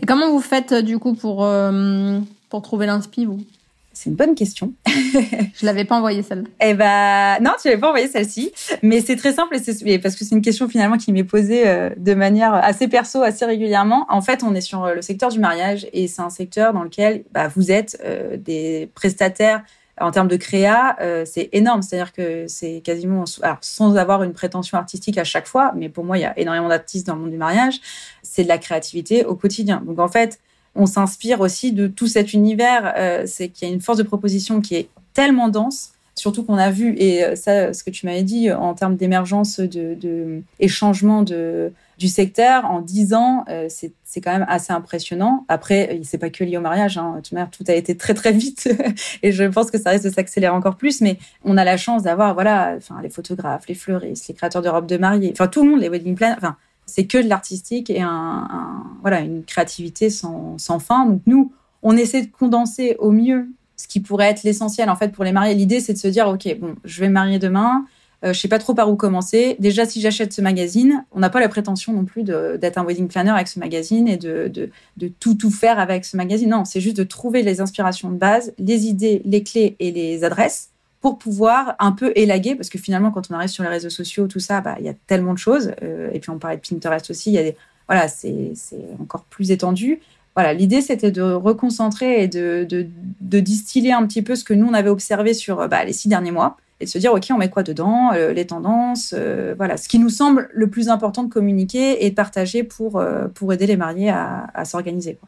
[0.00, 3.44] Et comment vous faites euh, du coup pour, euh, pour trouver l'inspi, vous?
[3.92, 4.72] C'est une bonne question.
[4.86, 6.48] je l'avais pas envoyé celle-là.
[6.60, 10.14] Eh ben non, tu l'avais pas envoyé celle-ci, mais c'est très simple et c'est parce
[10.14, 14.06] que c'est une question finalement qui m'est posée euh, de manière assez perso, assez régulièrement.
[14.08, 17.24] En fait, on est sur le secteur du mariage et c'est un secteur dans lequel
[17.32, 18.00] bah, vous êtes
[18.44, 19.64] des prestataires
[20.00, 21.82] en termes de créa, euh, c'est énorme.
[21.82, 26.04] C'est-à-dire que c'est quasiment, alors, sans avoir une prétention artistique à chaque fois, mais pour
[26.04, 27.80] moi, il y a énormément d'artistes dans le monde du mariage,
[28.22, 29.82] c'est de la créativité au quotidien.
[29.86, 30.40] Donc en fait,
[30.74, 32.94] on s'inspire aussi de tout cet univers.
[32.96, 36.58] Euh, c'est qu'il y a une force de proposition qui est tellement dense surtout qu'on
[36.58, 40.66] a vu, et euh, ça, ce que tu m'avais dit en termes d'émergence de, et
[40.66, 45.44] changement de, du secteur en 10 ans, euh, c'est quand même assez impressionnant.
[45.48, 47.20] Après, c'est pas que lié au mariage, hein.
[47.22, 48.68] tout a été très très vite
[49.22, 52.04] et je pense que ça risque de s'accélérer encore plus, mais on a la chance
[52.04, 55.64] d'avoir voilà, enfin, les photographes, les fleuristes, les créateurs de robes de mariée, enfin tout
[55.64, 56.38] le monde, les wedding planners,
[56.86, 61.04] c'est que de l'artistique et un, voilà, une créativité sans, sans fin.
[61.04, 65.10] Donc nous, on essaie de condenser au mieux ce qui pourrait être l'essentiel en fait
[65.12, 65.54] pour les mariés.
[65.54, 67.84] L'idée, c'est de se dire, ok, bon, je vais me marier demain.
[68.24, 69.56] Euh, je sais pas trop par où commencer.
[69.60, 73.06] Déjà, si j'achète ce magazine, on n'a pas la prétention non plus d'être un wedding
[73.06, 76.50] planner avec ce magazine et de, de, tout tout faire avec ce magazine.
[76.50, 80.24] Non, c'est juste de trouver les inspirations de base, les idées, les clés et les
[80.24, 83.90] adresses pour pouvoir un peu élaguer, parce que finalement, quand on arrive sur les réseaux
[83.90, 85.70] sociaux, tout ça, bah, il y a tellement de choses.
[85.84, 88.52] Euh, et puis, on parlait de Pinterest aussi, y a des, voilà, c'est
[89.00, 90.00] encore plus étendu.
[90.34, 92.88] Voilà, l'idée, c'était de reconcentrer et de, de,
[93.20, 96.08] de, distiller un petit peu ce que nous, on avait observé sur bah, les six
[96.08, 99.54] derniers mois et de se dire, OK, on met quoi dedans, euh, les tendances, euh,
[99.56, 103.02] voilà, ce qui nous semble le plus important de communiquer et de partager pour,
[103.34, 105.18] pour aider les mariés à, s'organiser.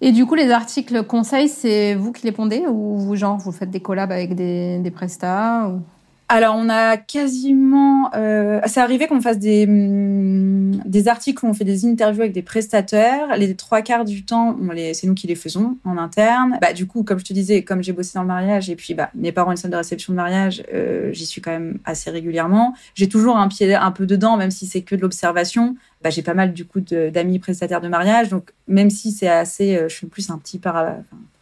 [0.00, 3.52] Et du coup, les articles conseils, c'est vous qui les pondez ou vous, genre, vous
[3.52, 5.72] faites des collabs avec des, des prestats.
[6.30, 8.10] Alors, on a quasiment.
[8.14, 12.34] Euh, c'est arrivé qu'on fasse des, hum, des articles où on fait des interviews avec
[12.34, 13.34] des prestataires.
[13.38, 16.58] Les trois quarts du temps, on les, c'est nous qui les faisons en interne.
[16.60, 18.92] Bah, du coup, comme je te disais, comme j'ai bossé dans le mariage et puis
[18.92, 21.78] bah, mes parents ont une salle de réception de mariage, euh, j'y suis quand même
[21.86, 22.74] assez régulièrement.
[22.94, 25.76] J'ai toujours un pied un peu dedans, même si c'est que de l'observation.
[26.02, 29.76] Bah, j'ai pas mal du coup d'amis prestataires de mariage, donc même si c'est assez,
[29.76, 30.60] euh, je suis plus un petit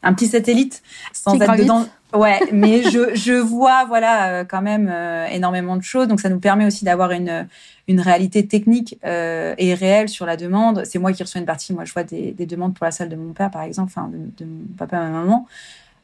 [0.03, 1.87] un petit satellite sans être dedans.
[2.15, 6.29] Ouais, mais je, je vois voilà euh, quand même euh, énormément de choses, donc ça
[6.29, 7.49] nous permet aussi d'avoir une
[7.89, 10.85] une réalité technique euh, et réelle sur la demande.
[10.85, 13.09] C'est moi qui reçois une partie, moi je vois des, des demandes pour la salle
[13.09, 15.47] de mon père par exemple, enfin de, de mon papa et ma maman.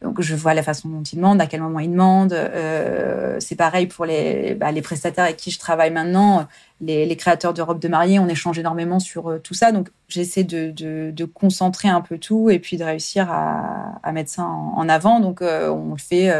[0.03, 2.33] Donc, je vois la façon dont ils demandent, à quel moment ils demandent.
[2.33, 6.47] Euh, c'est pareil pour les, bah, les prestataires avec qui je travaille maintenant.
[6.81, 9.71] Les, créateurs de robes de mariée, on échange énormément sur euh, tout ça.
[9.71, 14.89] Donc, j'essaie de, concentrer un peu tout et puis de réussir à, mettre ça en,
[14.89, 15.21] avant.
[15.21, 16.33] Donc, euh, on le fait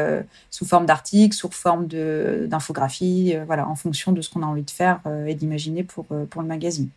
[0.51, 4.65] sous forme d'articles, sous forme d'infographie, euh, voilà, en fonction de ce qu'on a envie
[4.65, 6.89] de faire et d'imaginer pour, pour le magazine.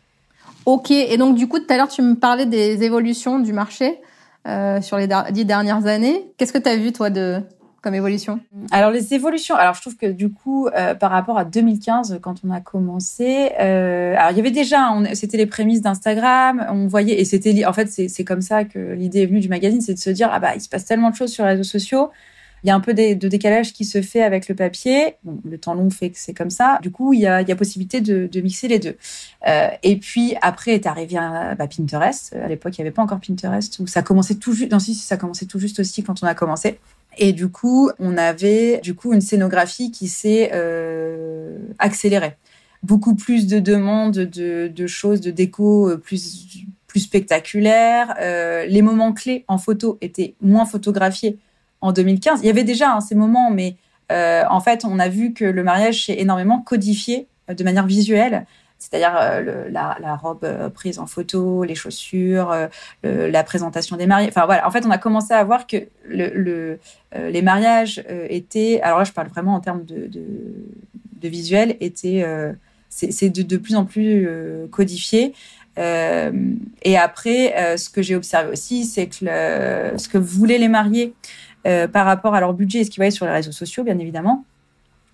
[0.65, 0.89] Ok.
[0.89, 3.99] Et donc, du coup, tout à l'heure, tu me parlais des évolutions du marché.
[4.47, 6.27] Euh, sur les dix dernières années.
[6.37, 7.41] Qu'est-ce que tu as vu, toi, de
[7.81, 8.39] comme évolution?
[8.71, 12.35] Alors, les évolutions, alors je trouve que du coup, euh, par rapport à 2015, quand
[12.45, 17.19] on a commencé, euh, alors il y avait déjà, c'était les prémices d'Instagram, on voyait,
[17.19, 19.99] et c'était, en fait, c'est comme ça que l'idée est venue du magazine, c'est de
[19.99, 22.09] se dire, ah bah, il se passe tellement de choses sur les réseaux sociaux,
[22.63, 25.15] il y a un peu de, décalage qui se fait avec le papier.
[25.43, 26.79] Le temps long fait que c'est comme ça.
[26.81, 28.97] Du coup, il y a, possibilité de, mixer les deux.
[29.47, 32.33] Euh, et puis après est arrivé un, bah, Pinterest.
[32.33, 34.77] À l'époque, il n'y avait pas encore Pinterest où ça commençait tout juste.
[34.79, 36.79] Si, ça commençait tout juste aussi quand on a commencé.
[37.17, 42.35] Et du coup, on avait du coup une scénographie qui s'est euh, accélérée.
[42.83, 46.65] Beaucoup plus de demandes de, choses, de déco euh, plus
[46.95, 48.15] plus spectaculaires.
[48.21, 51.37] Euh, les moments clés en photo étaient moins photographiés
[51.85, 52.39] en 2015.
[52.41, 53.75] Il y avait déjà hein, ces moments, mais
[54.11, 57.85] euh, en fait, on a vu que le mariage s'est énormément codifié euh, de manière
[57.85, 58.45] visuelle.
[58.77, 62.53] C'est-à-dire euh, la, robe prise en photo, les chaussures,
[63.03, 64.27] la présentation des mariés.
[64.27, 66.79] Enfin voilà, en fait, on a commencé à voir que le, le
[67.17, 68.81] les mariages étaient.
[68.81, 70.09] Alors là, je parle vraiment en termes de,
[71.23, 72.25] visuel, étaient.
[72.89, 74.29] c'est de, plus en plus
[74.71, 75.33] codifié.
[75.77, 81.15] et après, ce que j'ai observé aussi, c'est que ce que voulaient les mariés
[81.65, 83.97] euh, par rapport à leur budget et ce qu'ils voyaient sur les réseaux sociaux, bien
[83.99, 84.45] évidemment.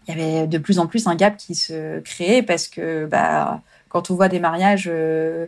[0.08, 3.62] Il y avait de plus en plus un gap qui se créait parce que bah,
[3.90, 5.48] quand on voit des mariages euh,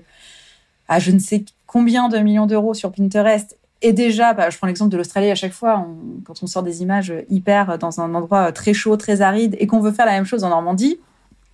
[0.88, 4.68] à je ne sais combien de millions d'euros sur Pinterest, et déjà, bah, je prends
[4.68, 5.86] l'exemple de l'Australie à chaque fois,
[6.24, 9.82] quand on sort des images hyper dans un endroit très chaud, très aride, et qu'on
[9.82, 11.00] veut faire la même chose en Normandie,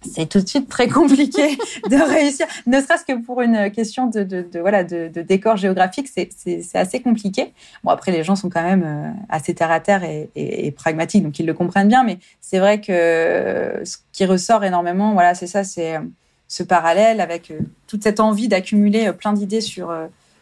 [0.01, 1.57] c'est tout de suite très compliqué
[1.89, 5.57] de réussir, ne serait-ce que pour une question de, de, de voilà de, de, décor
[5.57, 7.53] géographique, c'est assez compliqué.
[7.83, 10.71] Bon après les gens sont quand même euh, assez terre à terre et, et, et
[10.71, 12.03] pragmatiques, donc ils le comprennent bien.
[12.03, 16.01] Mais c'est vrai que ce qui ressort énormément, voilà, c'est ça, c'est euh,
[16.47, 19.93] ce parallèle avec euh, toute cette envie d'accumuler plein d'idées sur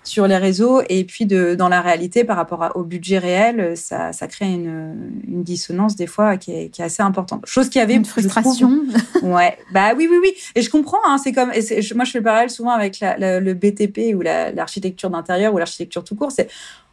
[0.07, 4.13] sur les réseaux et puis de, dans la réalité par rapport au budget réel, ça,
[4.13, 7.45] ça crée une, une, dissonance des fois qui est, qui est, assez importante.
[7.45, 8.81] Chose qui avait une frustration.
[9.21, 10.33] ouais, bah oui, oui, oui.
[10.55, 10.97] Et je comprends.
[11.05, 14.15] Hein, c'est comme, et moi je fais le parallèle souvent avec la, la, le BTP
[14.15, 16.31] ou l'architecture d'intérieur ou l'architecture tout court.
[16.31, 16.47] C'est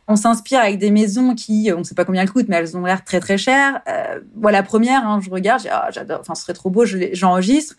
[0.06, 2.76] on s'inspire avec des maisons qui, on ne sait pas combien elles coûtent, mais elles
[2.76, 3.80] ont l'air très très chères.
[3.88, 7.76] Euh, voilà, première, hein, je regarde, oh, j'adore, enfin, ce serait trop beau, j'enregistre.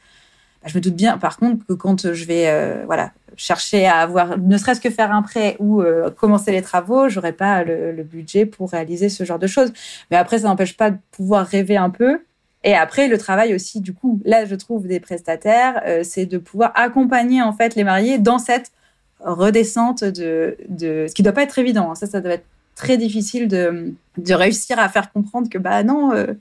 [0.65, 4.37] Je me doute bien, par contre, que quand je vais, euh, voilà, chercher à avoir,
[4.37, 8.03] ne serait-ce que faire un prêt ou euh, commencer les travaux, j'aurais pas le, le,
[8.03, 9.71] budget pour réaliser ce genre de choses.
[10.09, 12.21] Mais après, ça n'empêche pas de pouvoir rêver un peu.
[12.63, 16.39] Et après, le travail aussi, du coup, là, je trouve des prestataires, euh, c'est de
[16.39, 18.71] pouvoir accompagner en fait les mariés dans cette
[19.19, 21.91] redescente de, de ce qui doit pas être évident.
[21.91, 21.95] Hein.
[21.95, 22.45] Ça, ça doit être
[22.75, 23.95] très difficile de,
[24.33, 26.33] réussir à faire comprendre que bah non, euh,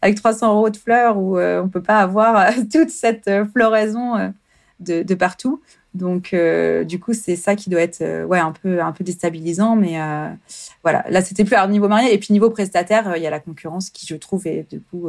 [0.00, 4.32] avec 300 euros de fleurs, ou euh, on peut pas avoir toute cette floraison
[4.80, 5.60] de, de partout.
[5.94, 9.04] Donc, euh, du coup, c'est ça qui doit être euh, ouais, un, peu, un peu
[9.04, 9.76] déstabilisant.
[9.76, 10.28] Mais euh,
[10.82, 12.14] voilà, là, c'était plus à niveau marié.
[12.14, 15.08] Et puis, niveau prestataire, il y a la concurrence qui, je trouve, est du coup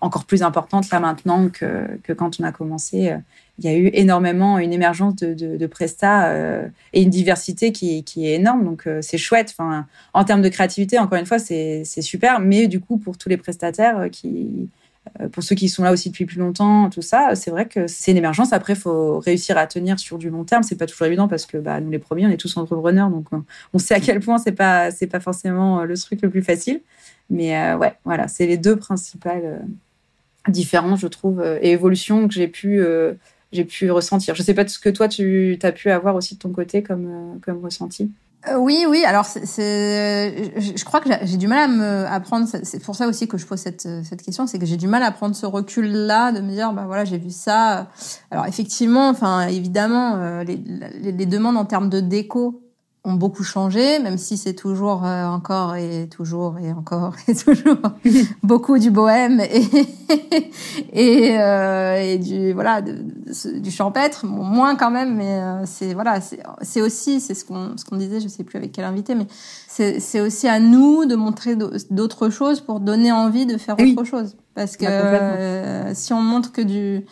[0.00, 3.14] encore plus importante là maintenant que, que quand on a commencé.
[3.58, 6.34] Il y a eu énormément une émergence de, de, de prestats
[6.92, 8.64] et une diversité qui, qui est énorme.
[8.64, 9.54] Donc, c'est chouette.
[9.56, 12.40] Enfin, en termes de créativité, encore une fois, c'est super.
[12.40, 14.81] Mais du coup, pour tous les prestataires qui euh,
[15.32, 18.12] pour ceux qui sont là aussi depuis plus longtemps, tout ça, c'est vrai que c'est
[18.12, 18.52] une émergence.
[18.52, 20.62] Après, il faut réussir à tenir sur du long terme.
[20.62, 23.26] C'est pas toujours évident parce que bah, nous, les premiers, on est tous entrepreneurs, donc
[23.74, 26.42] on sait à quel point c'est pas c'est pas forcément euh, le truc le plus
[26.42, 26.80] facile.
[27.30, 29.64] Mais euh, ouais, voilà, c'est les deux principales
[30.48, 32.84] différences, je trouve, et évolutions que j'ai pu
[33.52, 34.34] j'ai pu ressentir.
[34.34, 37.40] Je sais pas ce que toi tu as pu avoir aussi de ton côté comme
[37.44, 38.10] comme ressenti.
[38.48, 39.04] Euh, oui, oui.
[39.04, 42.46] Alors, je crois que j'ai du mal à me à prendre.
[42.46, 45.02] C'est pour ça aussi que je pose cette, cette question, c'est que j'ai du mal
[45.02, 47.88] à prendre ce recul-là, de me dire, bah voilà, j'ai vu ça.
[48.30, 52.62] Alors, effectivement, enfin, évidemment, euh, les, les, demandes en termes de déco
[53.04, 57.78] ont beaucoup changé, même si c'est toujours euh, encore et toujours et encore et toujours
[58.42, 59.64] beaucoup du bohème et
[60.92, 66.20] et, euh, et du voilà du champêtre, moins quand même, mais euh, c'est voilà
[66.60, 69.26] c'est aussi c'est ce qu'on ce qu'on disait, je sais plus avec quel invité, mais
[69.66, 71.56] c'est c'est aussi à nous de montrer
[71.90, 76.52] d'autres choses pour donner envie de faire autre chose, parce que bah, si on montre
[76.52, 77.04] que du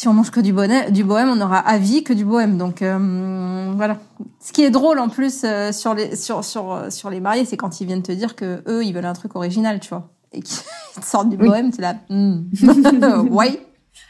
[0.00, 2.56] si on mange que du, bonnet, du bohème, on aura avis que du bohème.
[2.56, 3.98] Donc euh, voilà.
[4.40, 7.44] Ce qui est drôle en plus euh, sur les sur sur euh, sur les mariés,
[7.44, 10.08] c'est quand ils viennent te dire que eux ils veulent un truc original, tu vois,
[10.32, 10.56] et qu'ils
[11.02, 11.96] sortent du bohème, tu là.
[12.08, 12.44] Hmm.
[13.30, 13.60] ouais.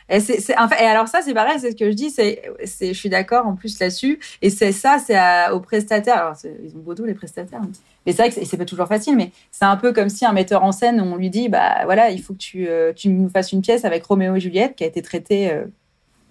[0.08, 2.92] Et, c'est, c'est, et alors ça, c'est pareil, c'est ce que je dis, c'est, c'est,
[2.92, 4.20] je suis d'accord en plus là-dessus.
[4.42, 5.16] Et c'est ça, c'est
[5.52, 6.16] aux prestataires.
[6.16, 7.60] Alors, ils ont beau dos, les prestataires.
[8.06, 10.32] Mais c'est vrai que c'est, pas toujours facile, mais c'est un peu comme si un
[10.32, 13.52] metteur en scène, on lui dit, bah voilà, il faut que tu, tu nous fasses
[13.52, 15.52] une pièce avec Roméo et Juliette qui a été traitée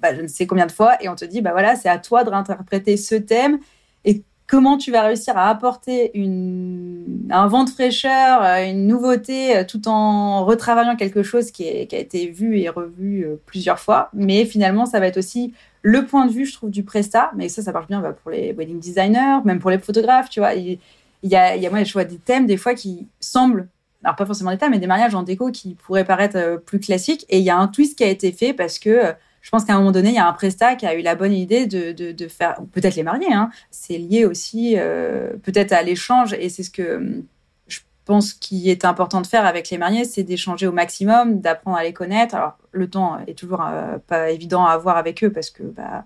[0.01, 1.97] bah, je ne sais combien de fois, et on te dit, bah voilà, c'est à
[1.97, 3.59] toi de réinterpréter ce thème
[4.05, 9.57] et comment tu vas réussir à apporter une, un vent de fraîcheur, euh, une nouveauté,
[9.57, 14.09] euh, tout en retravaillant quelque chose qui, a été vu et revu euh, plusieurs fois.
[14.13, 17.31] Mais finalement, ça va être aussi le point de vue, je trouve, du presta.
[17.35, 20.39] Mais ça, ça marche bien bah, pour les wedding designers, même pour les photographes, tu
[20.39, 20.55] vois.
[20.55, 20.79] Il,
[21.23, 23.67] y a, y a, moi, je vois des thèmes, des fois, qui semblent
[24.03, 27.25] alors pas forcément des thèmes, mais des mariages en déco qui pourraient paraître plus classiques.
[27.27, 29.73] Et il y a un twist qui a été fait parce que je pense qu'à
[29.73, 31.91] un moment donné, il y a un prestat qui a eu la bonne idée de,
[31.91, 36.63] de, faire, peut-être les mariés, hein, c'est lié aussi euh, peut-être à l'échange, et c'est
[36.63, 37.23] ce que hum,
[37.67, 41.77] je pense qui est important de faire avec les mariés, c'est d'échanger au maximum, d'apprendre
[41.77, 42.35] à les connaître.
[42.35, 46.05] Alors, le temps est toujours euh, pas évident à avoir avec eux parce que bah,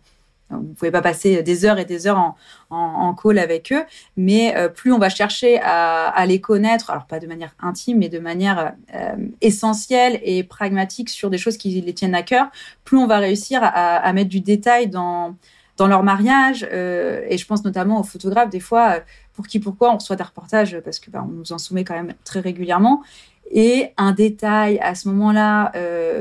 [0.59, 2.35] vous pouvez pas passer des heures et des heures en,
[2.69, 3.83] en, call avec eux,
[4.17, 8.09] mais euh, plus on va chercher à, les connaître, alors pas de manière intime, mais
[8.09, 12.47] de manière euh, essentielle et pragmatique sur des choses qui les tiennent à cœur,
[12.83, 15.35] plus on va réussir à, à mettre du détail dans
[15.75, 16.67] dans leur mariage.
[16.71, 18.99] Euh, et je pense notamment aux photographes, des fois,
[19.33, 21.95] pour qui, pourquoi, on reçoit des reportages parce que bah, on nous en soumet quand
[21.95, 23.01] même très régulièrement.
[23.49, 25.71] Et un détail à ce moment-là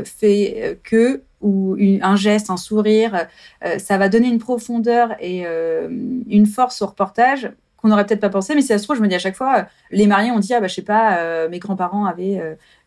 [0.05, 3.27] fait que ou un geste, un sourire,
[3.65, 5.89] euh, ça va donner une profondeur et euh,
[6.29, 8.55] une force au reportage qu'on n'aurait peut-être pas pensé.
[8.55, 10.55] Mais si ça se trouve, je me dis à chaque fois, les mariés ont dit,
[10.55, 12.41] ah bah je sais pas, euh, mes grands-parents avaient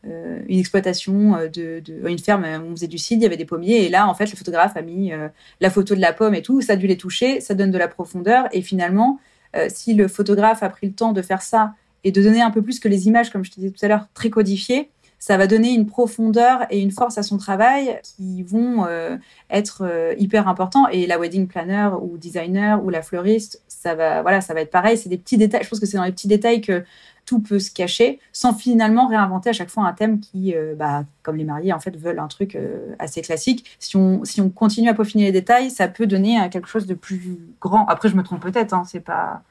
[0.03, 4.07] une exploitation une ferme, on faisait du cidre, il y avait des pommiers, et là
[4.07, 5.11] en fait le photographe a mis
[5.59, 7.77] la photo de la pomme et tout, ça a dû les toucher, ça donne de
[7.77, 9.19] la profondeur, et finalement,
[9.67, 12.61] si le photographe a pris le temps de faire ça et de donner un peu
[12.61, 15.47] plus que les images, comme je te disais tout à l'heure, très codifiées, ça va
[15.47, 19.17] donner une profondeur et une force à son travail qui vont euh,
[19.49, 20.87] être euh, hyper importants.
[20.89, 24.71] Et la wedding planner ou designer ou la fleuriste, ça va, voilà, ça va être
[24.71, 24.97] pareil.
[24.97, 25.63] C'est des petits détails.
[25.63, 26.83] Je pense que c'est dans les petits détails que
[27.25, 31.05] tout peut se cacher, sans finalement réinventer à chaque fois un thème qui, euh, bah,
[31.23, 32.55] comme les mariés, en fait, veulent un truc
[32.99, 33.65] assez classique.
[33.79, 36.93] Si on, si on continue à peaufiner les détails, ça peut donner quelque chose de
[36.93, 37.87] plus grand.
[37.87, 39.41] Après, je me trompe peut-être, hein, c'est pas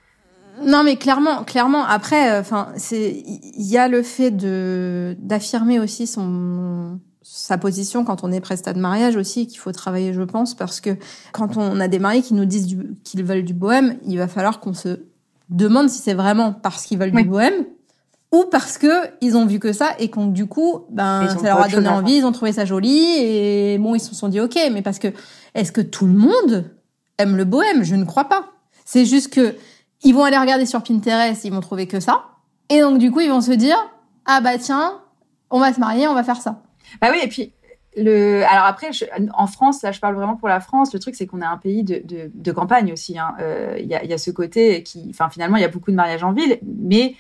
[0.63, 1.85] non, mais clairement, clairement.
[1.85, 8.05] Après, euh, enfin, c'est il y a le fait de d'affirmer aussi son sa position
[8.05, 10.91] quand on est prestat de mariage aussi qu'il faut travailler, je pense, parce que
[11.33, 14.61] quand on a des mariés qui nous disent qu'ils veulent du bohème, il va falloir
[14.61, 15.01] qu'on se
[15.49, 17.65] demande si c'est vraiment parce qu'ils veulent du bohème
[18.31, 18.89] ou parce que
[19.21, 22.17] ils ont vu que ça et qu'on du coup ben ça leur a donné envie,
[22.17, 25.09] ils ont trouvé ça joli et bon ils se sont dit ok, mais parce que
[25.55, 26.71] est-ce que tout le monde
[27.19, 27.85] aime le bohème?
[27.85, 28.51] Je ne crois pas.
[28.85, 29.55] C'est juste que
[30.05, 32.27] ils vont aller regarder sur Pinterest, ils vont trouver que ça.
[32.69, 33.77] Et donc, du coup, ils vont se dire,
[34.27, 35.01] ah bah tiens,
[35.51, 36.63] on va se marier, on va faire ça.
[37.01, 37.53] Bah oui, et puis,
[37.97, 38.43] le...
[38.45, 38.91] alors après,
[39.35, 40.93] en France, là, je parle vraiment pour la France.
[40.93, 43.15] Le truc, c'est qu'on est un pays de, de, campagne aussi.
[43.15, 43.35] Il hein.
[43.41, 45.97] euh, y, a, y, a, ce côté qui, enfin, finalement, il y a beaucoup de
[45.97, 47.15] mariages en ville, mais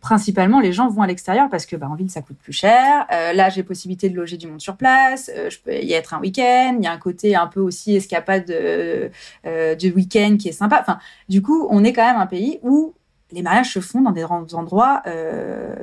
[0.00, 3.06] principalement, les gens vont à l'extérieur parce que bah, en ville, ça coûte plus cher.
[3.12, 5.30] Euh, là, j'ai possibilité de loger du monde sur place.
[5.34, 6.76] Euh, je peux y être un week-end.
[6.78, 9.10] Il y a un côté un peu aussi escapade de,
[9.46, 10.78] euh, de week-end qui est sympa.
[10.80, 10.98] Enfin,
[11.28, 12.94] du coup, on est quand même un pays où
[13.30, 15.02] les mariages se font dans des endroits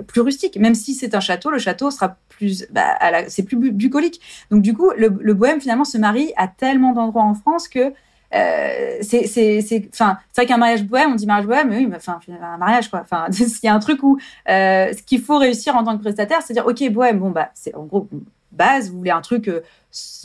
[0.06, 0.56] plus rustiques.
[0.58, 2.96] Même si c'est un château, le château sera plus, bah,
[3.28, 4.22] c'est plus bucolique.
[4.52, 7.92] Donc du coup, le, le, bohème finalement se marie à tellement d'endroits en France que
[8.34, 11.78] euh, c'est c'est c'est enfin c'est vrai qu'un mariage bohème on dit mariage bohème mais
[11.78, 13.02] oui mais enfin un mariage quoi.
[13.02, 14.20] Enfin il y a un truc où
[14.50, 17.50] euh, ce qu'il faut réussir en tant que prestataire c'est dire ok bohème bon bah
[17.56, 18.08] c'est en gros
[18.52, 19.62] base vous voulez un truc euh,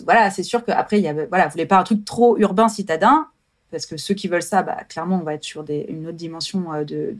[0.04, 2.68] voilà c'est sûr qu'après il y a voilà vous voulez pas un truc trop urbain
[2.68, 3.26] citadin
[3.74, 6.72] parce que ceux qui veulent ça, bah, clairement, on va être sur une autre dimension
[6.72, 7.16] euh, de,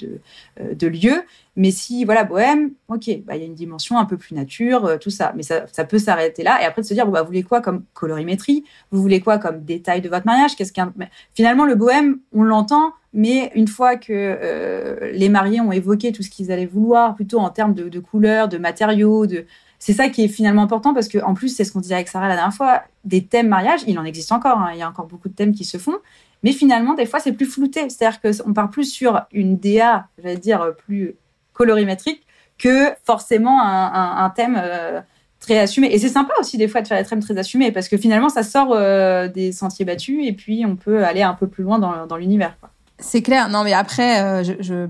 [0.60, 1.24] euh, de, lieu.
[1.56, 4.84] Mais si, voilà, bohème, ok, bah, il y a une dimension un peu plus nature,
[4.84, 5.32] euh, tout ça.
[5.34, 6.62] Mais ça, ça peut s'arrêter là.
[6.62, 8.62] Et après, de se dire, bah, vous voulez quoi comme colorimétrie?
[8.92, 10.54] Vous voulez quoi comme détail de votre mariage?
[10.54, 10.94] Qu'est-ce qu'un...
[11.34, 16.30] Finalement, le bohème, on l'entend, mais une fois que les mariés ont évoqué tout ce
[16.30, 19.44] qu'ils allaient vouloir, plutôt en termes de, de couleurs, de matériaux, de,
[19.84, 22.08] c'est ça qui est finalement important parce que en plus c'est ce qu'on disait avec
[22.08, 24.70] Sarah la dernière fois des thèmes mariage il en existe encore hein.
[24.72, 25.98] il y a encore beaucoup de thèmes qui se font
[26.44, 27.88] mais finalement, des fois, c'est plus flouté.
[27.88, 31.16] C'est-à-dire qu'on part plus sur une DA, j'allais dire, plus
[31.54, 32.24] colorimétrique
[32.58, 35.00] que forcément un, thème euh,
[35.40, 35.88] très assumé.
[35.92, 38.28] Et c'est sympa aussi des fois de faire des thèmes très assumés parce que finalement,
[38.28, 41.78] ça sort euh, des sentiers battus et puis on peut aller un peu plus loin
[41.78, 42.56] dans l'univers.
[43.00, 43.48] C'est clair.
[43.48, 44.86] Non, mais après, euh, je,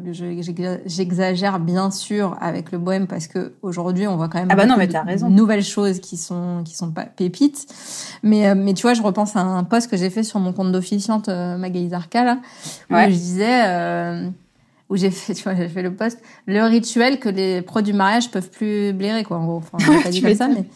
[0.84, 4.66] j'exagère bien sûr avec le bohème parce que aujourd'hui, on voit quand même ah bah
[4.66, 5.30] non, mais as raison.
[5.30, 7.66] nouvelles choses qui sont qui sont pas pépites.
[8.22, 10.52] Mais euh, mais tu vois, je repense à un post que j'ai fait sur mon
[10.52, 12.38] compte d'officiante euh, Magali Zarka là,
[12.90, 14.28] où je disais euh,
[14.90, 17.94] où j'ai fait, tu vois, j'ai fait le post, le rituel que les pros du
[17.94, 19.38] mariage peuvent plus blairer quoi.
[19.38, 20.66] En gros, enfin, pas dit comme ça, mais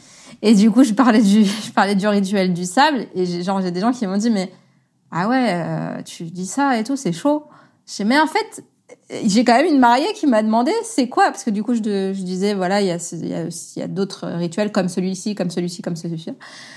[0.41, 3.71] et du coup, je parlais du je parlais du rituel du sable et genre j'ai
[3.71, 4.51] des gens qui m'ont dit mais
[5.11, 7.47] ah ouais, euh, tu dis ça et tout, c'est chaud.
[7.87, 8.63] Je sais, mais en fait,
[9.25, 11.25] j'ai quand même une mariée qui m'a demandé c'est quoi?
[11.25, 13.79] Parce que du coup je, je disais voilà il y a il y a, il
[13.79, 16.31] y a d'autres rituels comme celui-ci comme celui-ci comme celui-ci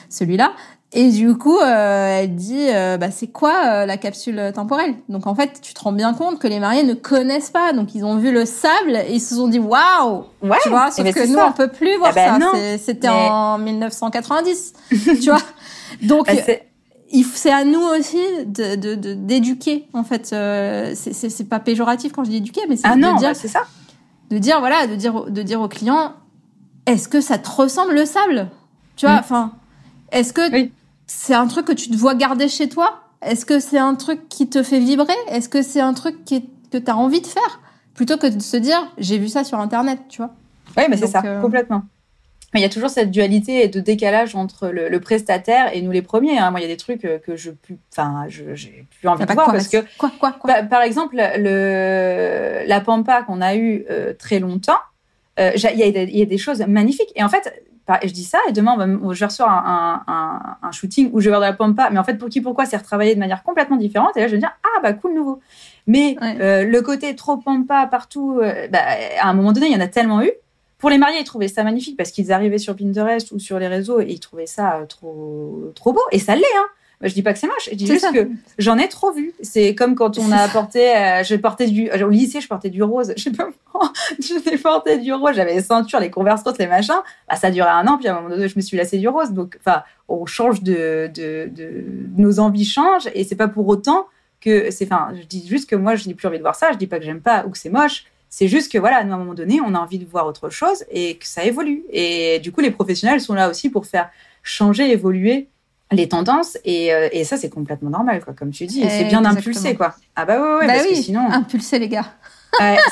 [0.10, 0.54] celui-là.
[0.94, 4.96] Et du coup euh, elle dit euh, bah c'est quoi la capsule temporelle?
[5.10, 7.74] Donc en fait tu te rends bien compte que les mariés ne connaissent pas.
[7.74, 10.26] Donc ils ont vu le sable et ils se sont dit waouh!
[10.42, 12.78] Ouais, tu vois sauf que nous on peut plus voir ah bah ça.
[12.78, 15.40] c'était en 1990 tu vois.
[16.02, 16.34] Donc bah,
[17.36, 22.38] c'est à nous aussi de d'éduquer en fait euh, c'est pas péjoratif quand je dis
[22.38, 23.64] éduquer mais c'est ah de dire bah, c'est ça.
[24.30, 26.14] de dire voilà de dire de dire au client
[26.86, 28.50] est-ce que ça te ressemble le sable?
[28.96, 29.20] Tu vois mm.
[29.20, 29.52] enfin
[30.12, 30.42] est-ce que
[31.08, 33.02] c'est un truc que tu te vois garder chez toi?
[33.22, 35.14] Est-ce que c'est un truc qui te fait vibrer?
[35.28, 37.62] Est-ce que c'est un truc qui que tu as envie de faire?
[37.94, 40.34] Plutôt que de se dire j'ai vu ça sur internet tu vois.
[40.78, 41.84] Oui mais c'est ça euh, complètement
[42.60, 46.02] il y a toujours cette dualité et de décalage entre le, prestataire et nous les
[46.02, 46.38] premiers.
[46.38, 46.52] Hein.
[46.52, 49.34] Moi, il y a des trucs euh, que je plus, enfin, j'ai plus envie de
[49.34, 50.54] voir parce que, quoi, quoi, quoi?
[50.54, 54.80] bah, par exemple, le la pampa qu'on a eu euh, très longtemps,
[55.40, 57.12] euh, il y, y, a des choses magnifiques.
[57.16, 57.64] Et en fait,
[58.04, 58.78] je dis ça et demain,
[59.12, 62.04] je reçois un, un, un, shooting où je vais voir de la pampa, mais en
[62.04, 64.16] fait, pour qui, pourquoi, c'est retravaillé de manière complètement différente?
[64.18, 65.40] Et là, je vais me dire, ah bah cool, nouveau.
[65.88, 68.80] Mais le côté trop pampa partout, bah,
[69.20, 70.32] à un moment donné, il y en a tellement eu
[70.82, 73.68] pour les mariés, ils trouvaient ça magnifique parce qu'ils arrivaient sur Pinterest ou sur les
[73.68, 76.02] réseaux et ils trouvaient ça euh, trop, trop beau.
[76.12, 76.68] Et ça l'est, hein.
[77.04, 78.30] Je dis pas que c'est moche, je dis juste que
[78.60, 79.34] j'en ai trop vu.
[79.42, 82.84] C'est comme quand on a apporté, euh, je portais du, au lycée, je portais du
[82.84, 83.14] rose.
[83.18, 83.50] Je sais pas,
[84.20, 85.36] je porté du rose.
[85.36, 87.02] J'avais les ceintures, les converse les machins.
[87.28, 89.08] Bah, ça durait un an, puis à un moment donné, je me suis lassée du
[89.08, 89.32] rose.
[89.32, 91.84] Donc, enfin, on change de, de, de,
[92.18, 94.06] nos envies changent et c'est pas pour autant
[94.40, 96.72] que c'est, enfin, je dis juste que moi, je n'ai plus envie de voir ça.
[96.72, 98.06] Je dis pas que j'aime pas ou que c'est moche.
[98.34, 100.86] C'est juste que voilà, à un moment donné, on a envie de voir autre chose
[100.90, 101.84] et que ça évolue.
[101.92, 104.10] Et du coup, les professionnels sont là aussi pour faire
[104.42, 105.50] changer, évoluer
[105.92, 106.58] les tendances.
[106.64, 108.82] Et, euh, et ça c'est complètement normal quoi comme tu dis.
[108.82, 109.96] Et c'est bien d'impulser quoi.
[110.16, 112.06] Ah bah ouais, ouais bah parce oui, que sinon impulser les gars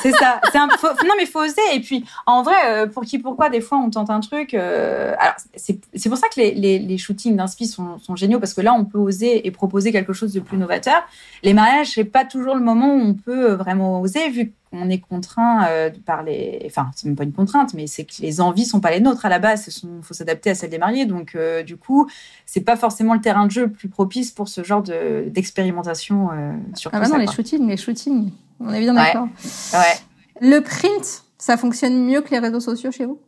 [0.02, 0.40] c'est ça.
[0.50, 1.60] C'est un, non, mais faut oser.
[1.74, 4.54] Et puis, en vrai, euh, pour qui, pourquoi, des fois, on tente un truc.
[4.54, 8.54] Euh, alors, c'est pour ça que les, les, les shootings d'inspi sont, sont, géniaux parce
[8.54, 11.02] que là, on peut oser et proposer quelque chose de plus novateur.
[11.42, 15.00] Les mariages, c'est pas toujours le moment où on peut vraiment oser, vu qu'on est
[15.00, 16.62] contraint euh, par les.
[16.66, 19.26] Enfin, c'est même pas une contrainte, mais c'est que les envies sont pas les nôtres
[19.26, 19.82] à la base.
[19.82, 21.06] Il faut s'adapter à celles des mariés.
[21.06, 21.36] Donc,
[21.66, 22.08] du coup,
[22.46, 26.30] c'est pas forcément le terrain de jeu le plus propice pour ce genre d'expérimentation
[26.74, 28.30] sur ah bah non, les shootings, les shootings.
[28.60, 29.28] On est bien d'accord.
[29.72, 29.98] Ouais.
[30.40, 33.18] Le print, ça fonctionne mieux que les réseaux sociaux chez vous?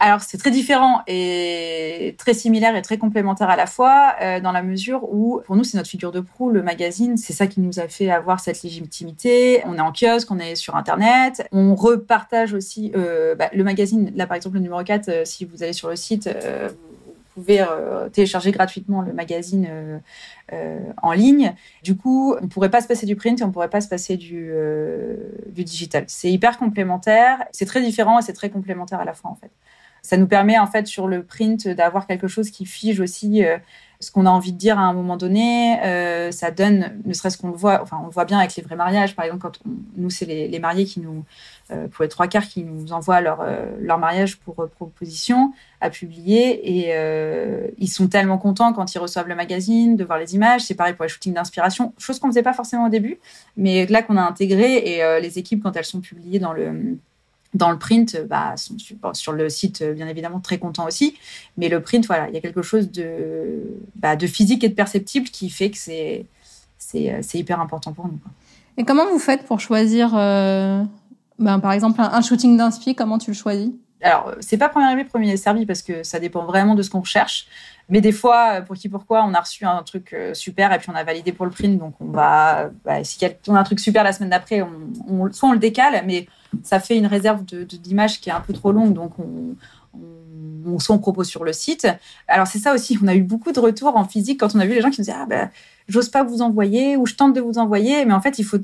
[0.00, 4.52] Alors c'est très différent et très similaire et très complémentaire à la fois euh, dans
[4.52, 7.16] la mesure où pour nous c'est notre figure de proue le magazine.
[7.16, 9.60] C'est ça qui nous a fait avoir cette légitimité.
[9.66, 11.48] On est en kiosque on est sur internet.
[11.50, 14.12] On repartage aussi euh, bah, le magazine.
[14.14, 16.30] Là par exemple le numéro 4 euh, si vous allez sur le site
[17.38, 17.64] pouvait
[18.12, 20.00] télécharger gratuitement le magazine
[21.02, 21.54] en ligne.
[21.82, 24.16] Du coup, on pourrait pas se passer du print et on pourrait pas se passer
[24.16, 24.52] du,
[25.46, 26.04] du digital.
[26.08, 29.50] C'est hyper complémentaire, c'est très différent et c'est très complémentaire à la fois en fait.
[30.02, 33.44] Ça nous permet en fait sur le print d'avoir quelque chose qui fige aussi
[34.00, 35.80] ce qu'on a envie de dire à un moment donné.
[35.82, 38.62] Euh, ça donne, ne serait-ce qu'on le voit, enfin on le voit bien avec les
[38.62, 39.58] vrais mariages, par exemple quand
[39.96, 41.24] nous c'est les, mariés qui nous,
[41.70, 45.52] euh, pour les trois quarts, qui nous envoient leur, euh, leur mariage pour euh, proposition
[45.80, 50.34] à publier et ils sont tellement contents quand ils reçoivent le magazine de voir les
[50.34, 50.62] images.
[50.62, 53.20] C'est pareil pour les shootings d'inspiration, chose qu'on faisait pas forcément au début,
[53.56, 56.98] mais là qu'on a intégré et les équipes quand elles sont publiées dans le
[57.54, 58.76] dans le print, bah, sont
[59.14, 61.16] sur le site, bien évidemment, très content aussi.
[61.56, 63.62] Mais le print, voilà, il y a quelque chose de,
[63.96, 66.26] bah, de physique et de perceptible qui fait que c'est,
[66.78, 68.18] c'est, hyper important pour nous.
[68.76, 70.84] Et comment vous faites pour choisir, euh,
[71.38, 73.70] ben, par exemple, un, shooting d'inspi Comment tu le choisis?
[74.00, 77.00] Alors, c'est pas premier arrivé, premier servi parce que ça dépend vraiment de ce qu'on
[77.00, 77.46] recherche.
[77.88, 80.90] Mais des fois, pour qui pourquoi, on a reçu un truc euh, super et puis
[80.90, 81.78] on a validé pour le print.
[81.78, 83.18] Donc, on va, bah, si
[83.48, 86.26] on a un truc super la semaine d'après, on, soit on le décale, mais
[86.62, 90.98] ça fait une réserve d'images qui est un peu trop longue, donc on, soit on
[90.98, 91.88] propose sur le site.
[92.28, 94.66] Alors c'est ça aussi, on a eu beaucoup de retours en physique quand on a
[94.66, 95.50] vu les gens qui nous disaient ah ben
[95.88, 98.58] j'ose pas vous envoyer ou je tente de vous envoyer, mais en fait il faut,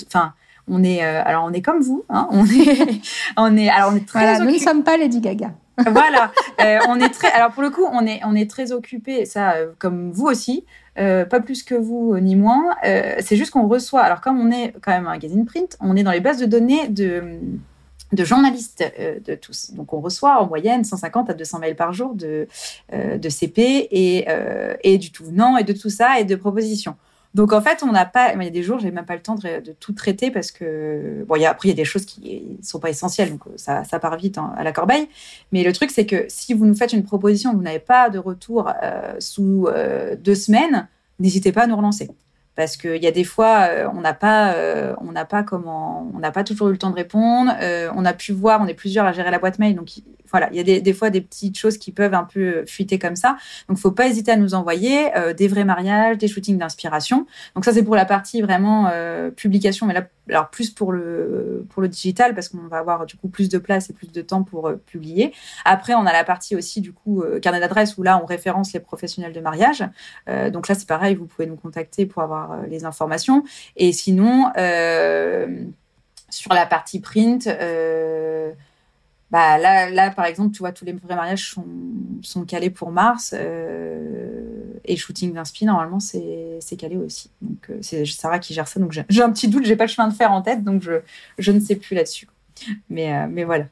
[0.69, 3.01] on est euh, alors on est comme vous, hein, on est
[3.37, 5.53] on est alors on est très nous ne sommes pas Lady Gaga.
[5.91, 9.25] voilà, euh, on est très alors pour le coup on est on est très occupé
[9.25, 10.65] ça euh, comme vous aussi.
[10.97, 12.77] pas plus que vous ni moins.
[12.83, 14.03] c'est juste qu'on reçoit.
[14.03, 16.47] Alors comme on est quand même un magazine print, on est dans les bases de
[16.47, 17.39] données de
[18.13, 18.85] de journalistes
[19.27, 19.73] de tous.
[19.73, 22.47] Donc on reçoit en moyenne 150 à 200 mails par jour de,
[22.93, 24.27] de CP et,
[24.85, 26.95] et du tout venant et de tout ça et de propositions.
[27.35, 28.33] Donc en fait, on n'a pas.
[28.33, 31.25] Il y a des jours, j'ai même pas le temps de, tout traiter parce que
[31.27, 33.85] bon, y a, après il y a des choses qui sont pas essentielles, donc ça,
[33.85, 35.09] ça part vite hein, à la corbeille.
[35.53, 38.19] Mais le truc, c'est que si vous nous faites une proposition, vous n'avez pas de
[38.19, 38.73] retour
[39.19, 39.69] sous
[40.19, 42.09] deux semaines, n'hésitez pas à nous relancer
[42.57, 44.95] parce qu'il y a des fois euh, on n'a pas euh,
[45.47, 48.61] comment on n'a pas toujours eu le temps de répondre euh, on a pu voir
[48.61, 49.89] on est plusieurs à gérer la boîte mail donc
[50.35, 53.17] voilà il y a des, fois des petites choses qui peuvent un peu fuiter comme
[53.17, 53.37] ça.
[53.69, 57.27] Donc faut pas hésiter à nous envoyer des vrais mariages des shootings d'inspiration.
[57.55, 58.91] Donc ça c'est pour la partie vraiment
[59.37, 63.17] publication mais là alors plus pour le pour le digital parce qu'on va avoir du
[63.17, 65.33] coup plus de place et plus de temps pour publier.
[65.65, 68.81] Après on a la partie aussi du coup carnet d'adresse où là on référence les
[68.81, 69.85] professionnels de mariage.
[70.27, 73.45] Donc là c'est pareil vous pouvez nous contacter pour avoir euh, les informations.
[73.77, 75.65] Et sinon, euh,
[76.31, 78.53] sur la partie print, euh,
[79.35, 81.57] bah là, par exemple, tu vois, tous les vrais mariages
[82.23, 83.35] sont, calés pour mars.
[84.85, 87.31] et shooting d'inspi, normalement, c'est calé aussi.
[87.43, 88.81] Donc, c'est Sarah qui gère ça.
[89.09, 90.63] J'ai un petit doute, j'ai pas le chemin de faire en tête.
[90.63, 91.01] Donc, je,
[91.39, 92.29] je ne sais plus là-dessus.
[92.89, 93.67] Mais, mais voilà.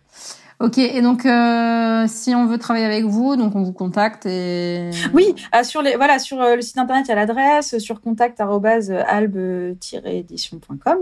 [0.63, 4.91] Ok, et donc euh, si on veut travailler avec vous, donc on vous contacte et
[5.13, 8.01] oui, euh, sur les voilà sur euh, le site internet il y a l'adresse sur
[8.01, 10.99] contact@albe-édition.com.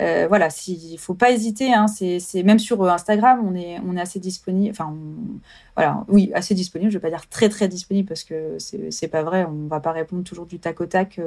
[0.00, 4.00] Euh, voilà, s'il faut pas hésiter, hein, c'est même sur Instagram on est on est
[4.00, 4.92] assez disponible, enfin
[5.76, 6.90] voilà, oui assez disponible.
[6.90, 9.78] Je vais pas dire très très disponible parce que c'est c'est pas vrai, on va
[9.78, 11.20] pas répondre toujours du tac au tac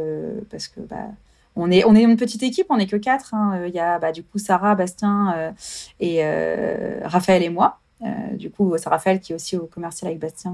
[0.52, 0.98] parce que bah
[1.56, 3.34] on est, on est une petite équipe, on n'est que quatre.
[3.34, 3.66] Hein.
[3.68, 5.52] Il y a bah, du coup Sarah, Bastien euh,
[6.00, 7.80] et euh, Raphaël et moi.
[8.02, 10.54] Euh, du coup, c'est Raphaël qui est aussi au commercial avec Bastien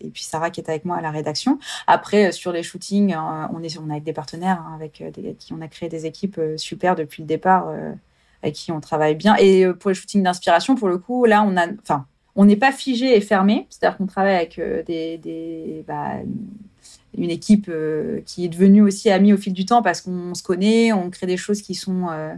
[0.00, 1.60] et puis Sarah qui est avec moi à la rédaction.
[1.86, 5.04] Après, sur les shootings, on est, on est avec des partenaires hein, avec
[5.38, 7.72] qui on a créé des équipes super depuis le départ
[8.42, 9.36] avec qui on travaille bien.
[9.36, 11.68] Et pour les shootings d'inspiration, pour le coup, là, on a,
[12.34, 13.68] on n'est pas figé et fermé.
[13.70, 16.14] C'est-à-dire qu'on travaille avec des, des bah,
[17.16, 20.42] une équipe euh, qui est devenue aussi amie au fil du temps parce qu'on se
[20.42, 22.34] connaît, on crée des choses qui sont euh,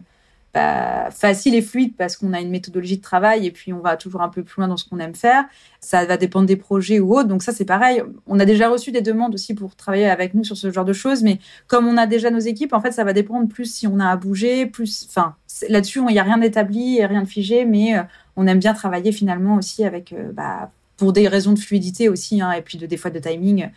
[0.54, 3.96] bah, faciles et fluides parce qu'on a une méthodologie de travail et puis on va
[3.96, 5.44] toujours un peu plus loin dans ce qu'on aime faire.
[5.80, 7.28] Ça va dépendre des projets ou autres.
[7.28, 8.02] Donc ça, c'est pareil.
[8.26, 10.92] On a déjà reçu des demandes aussi pour travailler avec nous sur ce genre de
[10.92, 13.86] choses, mais comme on a déjà nos équipes, en fait, ça va dépendre plus si
[13.86, 15.06] on a à bouger, plus.
[15.08, 15.34] Enfin,
[15.68, 18.02] là-dessus, il n'y a rien d'établi rien de figé, mais euh,
[18.36, 22.52] on aime bien travailler finalement aussi avec bah, pour des raisons de fluidité aussi, hein,
[22.52, 23.70] et puis de, des fois de timing,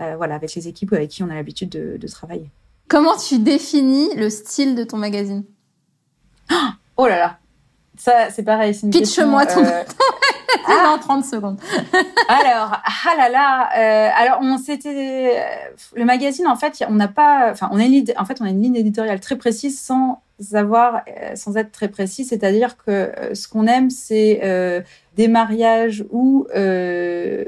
[0.00, 2.48] euh, voilà, avec les équipes avec qui on a l'habitude de, travailler.
[2.88, 5.44] Comment tu définis le style de ton magazine?
[6.96, 7.38] Oh là là,
[7.96, 8.74] ça c'est pareil.
[8.90, 9.64] Pitch-moi ton.
[9.64, 9.84] Euh...
[10.66, 11.58] ah, en 30 secondes.
[12.28, 15.42] alors, ah là là, euh, alors on s'était
[15.94, 18.50] le magazine en fait, on n'a pas, enfin on a une en fait on a
[18.50, 20.22] une ligne éditoriale très précise sans
[20.52, 24.40] avoir, euh, sans être très précis, c'est-à-dire que euh, ce qu'on aime c'est
[25.18, 27.44] des mariages où euh,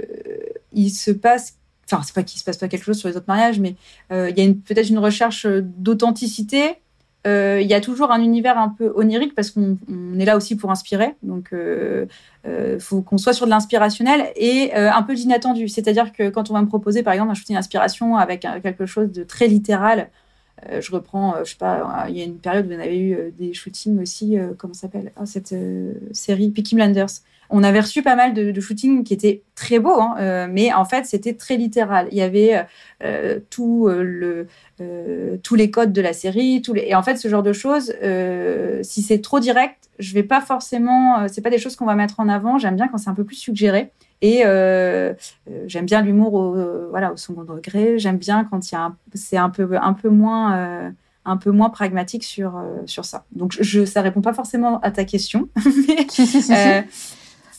[0.72, 1.54] il se passe
[1.86, 3.76] enfin c'est pas qu'il se passe pas quelque chose sur les autres mariages mais
[4.12, 6.74] euh, il y a peut-être une recherche d'authenticité
[7.26, 9.76] il y a toujours un univers un peu onirique parce qu'on
[10.18, 11.14] est là aussi pour inspirer.
[11.22, 15.68] Donc, il faut qu'on soit sur de l'inspirationnel et un peu d'inattendu.
[15.68, 19.12] C'est-à-dire que quand on va me proposer, par exemple, un shooting d'inspiration avec quelque chose
[19.12, 20.08] de très littéral,
[20.68, 22.98] euh, je reprends, euh, je sais pas, il y a une période où on avait
[22.98, 25.54] eu euh, des shootings aussi, comment s'appelle ah, cette
[26.12, 27.22] série Peaky Blinders.
[27.50, 31.04] On avait reçu pas mal de, shootings qui étaient très beaux, hein, mais en fait
[31.04, 32.08] c'était très littéral.
[32.12, 32.64] Il y avait
[33.50, 34.46] tout le,
[35.42, 36.82] tous les codes de la série, tous les...
[36.82, 37.92] et en fait ce genre de choses,
[38.82, 42.20] si c'est trop direct, je vais pas forcément, c'est pas des choses qu'on va mettre
[42.20, 42.58] en avant.
[42.58, 43.90] J'aime bien quand c'est un peu plus suggéré.
[44.22, 45.14] Et euh,
[45.50, 47.98] euh, j'aime bien l'humour au, voilà, au second degré.
[47.98, 50.90] J'aime bien quand il y a c'est un peu, un peu moins, euh,
[51.24, 53.24] un peu moins pragmatique sur, sur ça.
[53.32, 55.48] Donc, je, ça répond pas forcément à ta question.
[56.48, 56.86] mais,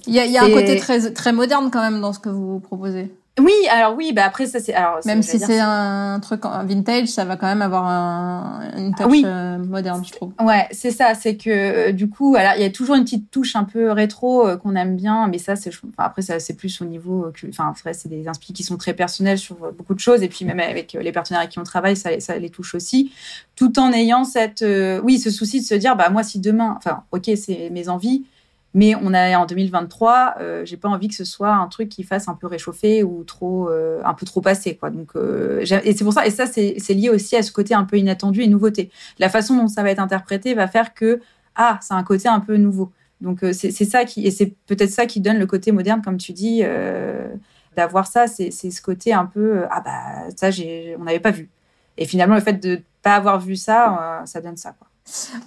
[0.08, 2.20] il y a, il y a un côté très, très moderne quand même dans ce
[2.20, 3.12] que vous proposez.
[3.40, 7.24] Oui, alors oui, bah après ça c'est alors même si c'est un truc vintage, ça
[7.24, 9.24] va quand même avoir un, une touche oui.
[9.26, 10.34] Euh, moderne, je trouve.
[10.42, 13.32] Ouais, c'est ça, c'est que euh, du coup, alors il y a toujours une petite
[13.32, 16.56] touche un peu rétro euh, qu'on aime bien, mais ça c'est enfin, après ça c'est
[16.56, 20.00] plus au niveau enfin après c'est des inspirations qui sont très personnels sur beaucoup de
[20.00, 22.76] choses et puis même avec les partenaires avec qui on travaille, ça, ça les touche
[22.76, 23.14] aussi,
[23.56, 24.64] tout en ayant cette
[25.04, 28.26] oui, ce souci de se dire bah moi si demain enfin OK, c'est mes envies
[28.74, 32.04] mais on est en 2023, euh, j'ai pas envie que ce soit un truc qui
[32.04, 34.90] fasse un peu réchauffer ou trop, euh, un peu trop passé, quoi.
[34.90, 37.84] Donc, euh, et c'est pour ça, et ça, c'est lié aussi à ce côté un
[37.84, 38.90] peu inattendu et nouveauté.
[39.20, 41.20] La façon dont ça va être interprété va faire que,
[41.56, 42.92] ah, c'est un côté un peu nouveau.
[43.20, 46.18] Donc, euh, c'est ça qui, et c'est peut-être ça qui donne le côté moderne, comme
[46.18, 47.28] tu dis, euh,
[47.76, 50.50] d'avoir ça, c'est ce côté un peu, ah bah, ça,
[50.98, 51.50] on n'avait pas vu.
[51.98, 54.91] Et finalement, le fait de pas avoir vu ça, ça donne ça, quoi.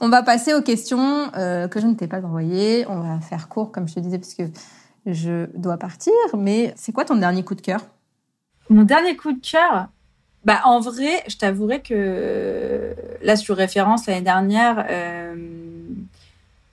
[0.00, 2.86] On va passer aux questions euh, que je ne t'ai pas envoyées.
[2.88, 4.44] On va faire court, comme je te disais, parce que
[5.06, 6.12] je dois partir.
[6.36, 7.80] Mais c'est quoi ton dernier coup de cœur?
[8.70, 9.88] Mon dernier coup de cœur?
[10.44, 15.34] Bah, En vrai, je t'avouerai que là, sur référence, l'année dernière, euh,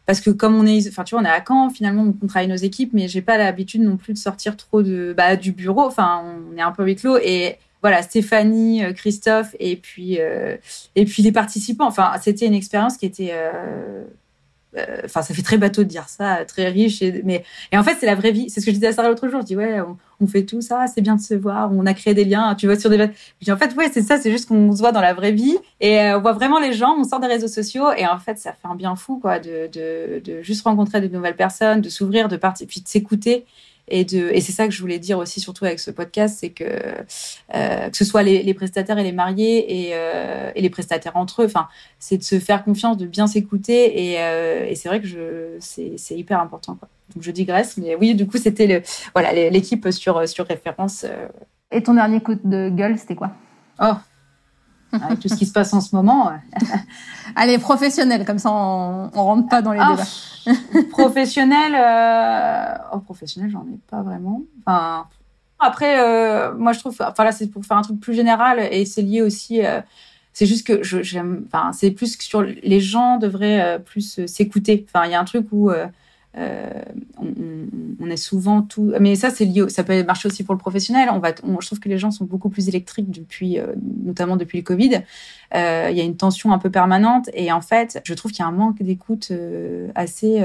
[0.05, 2.49] parce que comme on est, enfin, tu vois, on est à Caen, finalement, on travaille
[2.49, 5.83] nos équipes, mais j'ai pas l'habitude non plus de sortir trop de, bah, du bureau.
[5.83, 6.21] Enfin,
[6.53, 10.57] on est un peu huis clos et voilà Stéphanie, euh, Christophe et puis euh,
[10.95, 11.87] et puis les participants.
[11.87, 14.03] Enfin, c'était une expérience qui était euh,
[15.03, 17.97] enfin ça fait très bateau de dire ça, très riche et mais et en fait
[17.99, 18.49] c'est la vraie vie.
[18.49, 19.41] C'est ce que je disais à Sarah l'autre jour.
[19.41, 19.79] Je dis ouais,
[20.19, 22.53] on, fait tout ça, c'est bien de se voir, on a créé des liens.
[22.53, 23.01] Tu vois sur des.
[23.49, 26.11] En fait ouais c'est ça, c'est juste qu'on se voit dans la vraie vie et
[26.13, 26.95] on voit vraiment les gens.
[26.99, 29.67] On sort des réseaux sociaux et en fait ça fait un bien fou quoi de
[29.73, 33.45] de, de juste rencontrer de nouvelles personnes, de s'ouvrir, de partir, puis de s'écouter
[33.87, 36.49] et, de, et c'est ça que je voulais dire aussi, surtout avec ce podcast, c'est
[36.49, 40.69] que euh, que ce soit les, les, prestataires et les mariés et, euh, et les
[40.69, 41.67] prestataires entre eux, enfin,
[41.99, 44.11] c'est de se faire confiance, de bien s'écouter.
[44.11, 46.75] Et, euh, et c'est vrai que je, c'est, c'est hyper important.
[46.75, 46.87] Quoi.
[47.15, 48.81] Donc je digresse, mais oui, du coup, c'était le,
[49.13, 51.05] voilà, l'équipe sur, sur référence.
[51.71, 53.31] Et ton dernier coup de gueule, c'était quoi?
[53.81, 53.93] Oh,
[54.93, 56.31] avec tout ce qui se passe en ce moment.
[57.35, 60.07] Allez, professionnel, comme ça on, on rentre pas dans les ah, débats.
[60.91, 62.77] professionnel, euh...
[62.93, 64.41] oh, professionnel, j'en ai pas vraiment.
[64.65, 65.07] Enfin,
[65.59, 68.85] après, euh, moi je trouve, enfin là c'est pour faire un truc plus général et
[68.85, 69.65] c'est lié aussi.
[69.65, 69.81] Euh,
[70.33, 74.85] c'est juste que j'aime, enfin c'est plus que sur les gens devraient plus s'écouter.
[74.87, 75.69] Enfin il y a un truc où
[76.37, 76.69] euh,
[77.17, 77.33] on,
[77.99, 81.09] on, est souvent tout, mais ça c'est lié, ça peut marcher aussi pour le professionnel.
[81.11, 84.57] On va, je trouve que les gens sont beaucoup plus électriques depuis, euh, notamment depuis
[84.59, 85.01] le Covid.
[85.53, 88.39] Euh, il y a une tension un peu permanente et en fait, je trouve qu'il
[88.39, 89.33] y a un manque d'écoute
[89.93, 90.41] assez,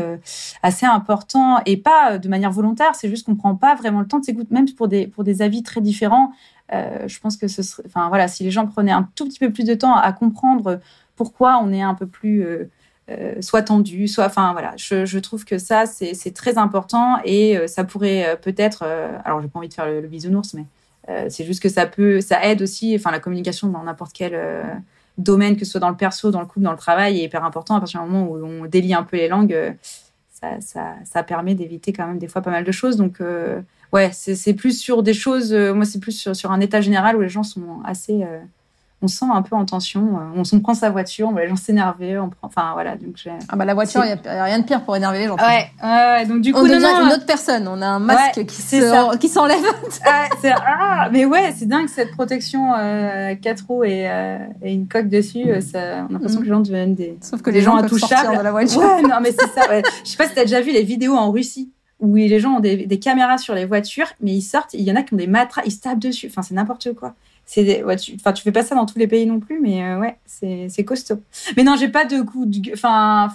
[0.62, 2.96] assez important et pas de manière volontaire.
[2.96, 5.40] C'est juste qu'on prend pas vraiment le temps de s'écouter, même pour des, pour des
[5.40, 6.32] avis très différents.
[6.72, 9.52] je pense que ce serait, enfin voilà, si les gens prenaient un tout petit peu
[9.52, 10.80] plus de temps à comprendre
[11.14, 12.44] pourquoi on est un peu plus
[13.08, 17.68] euh, soit tendu, soit, enfin voilà, je, trouve que ça c'est très important et euh,
[17.68, 18.82] ça pourrait euh, peut-être,
[19.24, 20.64] alors j'ai pas envie de faire le, bisounours, mais
[21.28, 24.36] c'est juste que ça peut, ça aide aussi, enfin la communication dans n'importe quel
[25.18, 27.44] domaine, que ce soit dans le perso, dans le couple, dans le travail, est hyper
[27.44, 29.76] important à partir du moment où on délie un peu les langues.
[30.32, 32.96] Ça, ça, ça, permet d'éviter quand même des fois pas mal de choses.
[32.96, 33.22] Donc,
[33.92, 35.52] ouais, c'est plus sur des choses.
[35.52, 38.26] moi, c'est plus sur, sur, un état général où les gens sont assez
[39.06, 40.18] on sent un peu en tension.
[40.36, 42.18] Euh, on prend sa voiture, on voit les gens s'énerver.
[42.18, 42.96] On prend, enfin voilà.
[42.96, 43.16] Donc
[43.48, 45.36] ah bah la voiture, il y, a rien de pire pour énerver les gens.
[45.36, 45.70] Ouais.
[45.82, 47.68] ouais donc du coup, on devient une autre personne.
[47.68, 48.62] On a un masque qui
[49.20, 49.64] qui s'enlève.
[50.44, 55.08] ah, mais ouais, c'est dingue cette protection euh, quatre roues et, euh, et, une coque
[55.08, 55.50] dessus.
[55.50, 56.42] Euh, ça, on a l'impression mm.
[56.42, 57.18] que les gens deviennent des.
[57.20, 58.36] Sauf que les, gens, intouchables.
[58.36, 58.80] De la voiture.
[58.80, 59.68] Ouais, non mais c'est ça.
[59.68, 59.82] Ouais.
[60.04, 62.60] Je sais pas si t'as déjà vu les vidéos en Russie où les gens ont
[62.60, 65.16] des, des, caméras sur les voitures, mais ils sortent, il y en a qui ont
[65.16, 66.26] des matras, ils se tapent dessus.
[66.30, 67.14] Enfin, c'est n'importe quoi
[67.46, 69.82] c'est ouais, tu, enfin tu fais pas ça dans tous les pays non plus mais
[69.82, 71.22] euh, ouais c'est c'est costaud
[71.56, 73.28] mais non j'ai pas de coup de enfin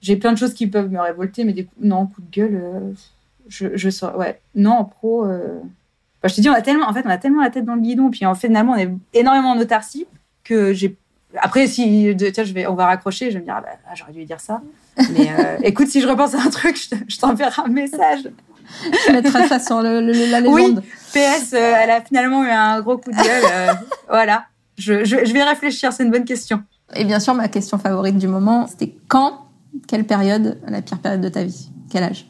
[0.00, 2.92] j'ai plein de choses qui peuvent me révolter mais des coups, de gueule euh,
[3.48, 5.58] je je sors ouais non en pro euh...
[6.24, 7.82] je te dis on a tellement en fait on a tellement la tête dans le
[7.82, 10.06] guidon puis en fait finalement on est énormément en autarcie
[10.44, 10.96] que j'ai
[11.36, 13.94] Après, si tiens, je vais, on va raccrocher, je vais me dire, ah bah, ah,
[13.94, 14.62] j'aurais dû dire ça.
[15.12, 15.28] Mais
[15.62, 16.76] écoute, si je repense à un truc,
[17.08, 18.22] je, t'enverrai un message.
[19.06, 20.46] Je mettrai ça sur le, la légende.
[20.48, 20.74] Oui,
[21.12, 23.44] PS, euh, elle a finalement eu un gros coup de gueule.
[23.52, 23.72] Euh,
[24.08, 24.44] voilà,
[24.78, 26.62] je, je, je vais réfléchir, c'est une bonne question.
[26.94, 29.46] Et bien sûr, ma question favorite du moment, c'était quand,
[29.86, 31.70] quelle période, la pire période de ta vie?
[31.90, 32.26] Quel âge?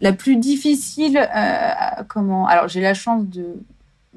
[0.00, 1.28] La plus difficile,
[2.08, 2.46] comment?
[2.46, 3.54] Alors, j'ai la chance de,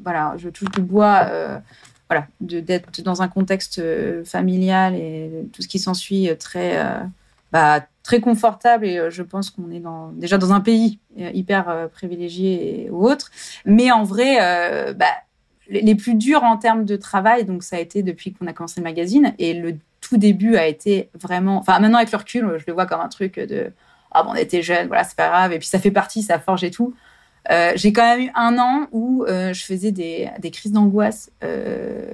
[0.01, 1.29] voilà, je touche du bois
[2.09, 6.99] voilà, d'être dans un contexte euh, familial et tout ce qui s'ensuit euh, très, euh,
[8.03, 8.85] très confortable.
[8.85, 9.81] Et je pense qu'on est
[10.13, 13.31] déjà dans un pays hyper privilégié ou autre.
[13.65, 15.05] Mais en vrai, bah,
[15.69, 18.79] les plus durs en termes de travail, donc ça a été depuis qu'on a commencé
[18.79, 19.33] le magazine.
[19.39, 21.57] Et le tout début a été vraiment.
[21.57, 23.71] Enfin, maintenant avec le recul, je le vois comme un truc de.
[24.11, 25.51] Ah, bon, on était jeunes, voilà, c'est pas grave.
[25.51, 26.93] Et puis ça fait partie, ça forge et tout.
[27.51, 32.11] Euh, j'ai quand même eu un an où euh, je faisais des, crises d'angoisse euh,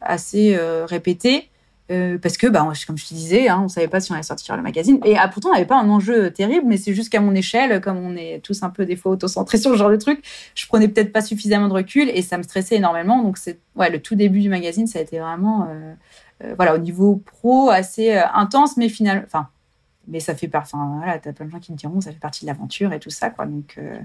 [0.00, 1.50] assez euh, répétées.
[1.90, 4.22] Euh, parce que, bah, comme je te disais, hein, on savait pas si on allait
[4.22, 5.00] sortir le magazine.
[5.04, 7.80] Et ah, pourtant, on n'avait pas un enjeu terrible, mais c'est juste qu'à mon échelle,
[7.80, 10.24] comme on est tous un peu des fois autocentrés sur ce genre de truc,
[10.54, 13.22] je prenais peut-être pas suffisamment de recul et ça me stressait énormément.
[13.22, 15.68] Donc, c'est le tout début du magazine, ça a été vraiment,
[16.56, 19.48] voilà, au niveau pro assez intense, mais finalement, enfin,
[20.08, 20.74] mais ça fait partie.
[20.74, 22.98] Enfin, voilà, t'as plein de gens qui me diront, ça fait partie de l'aventure et
[22.98, 23.46] tout ça, quoi.
[23.46, 23.74] Donc.
[23.78, 23.98] Euh,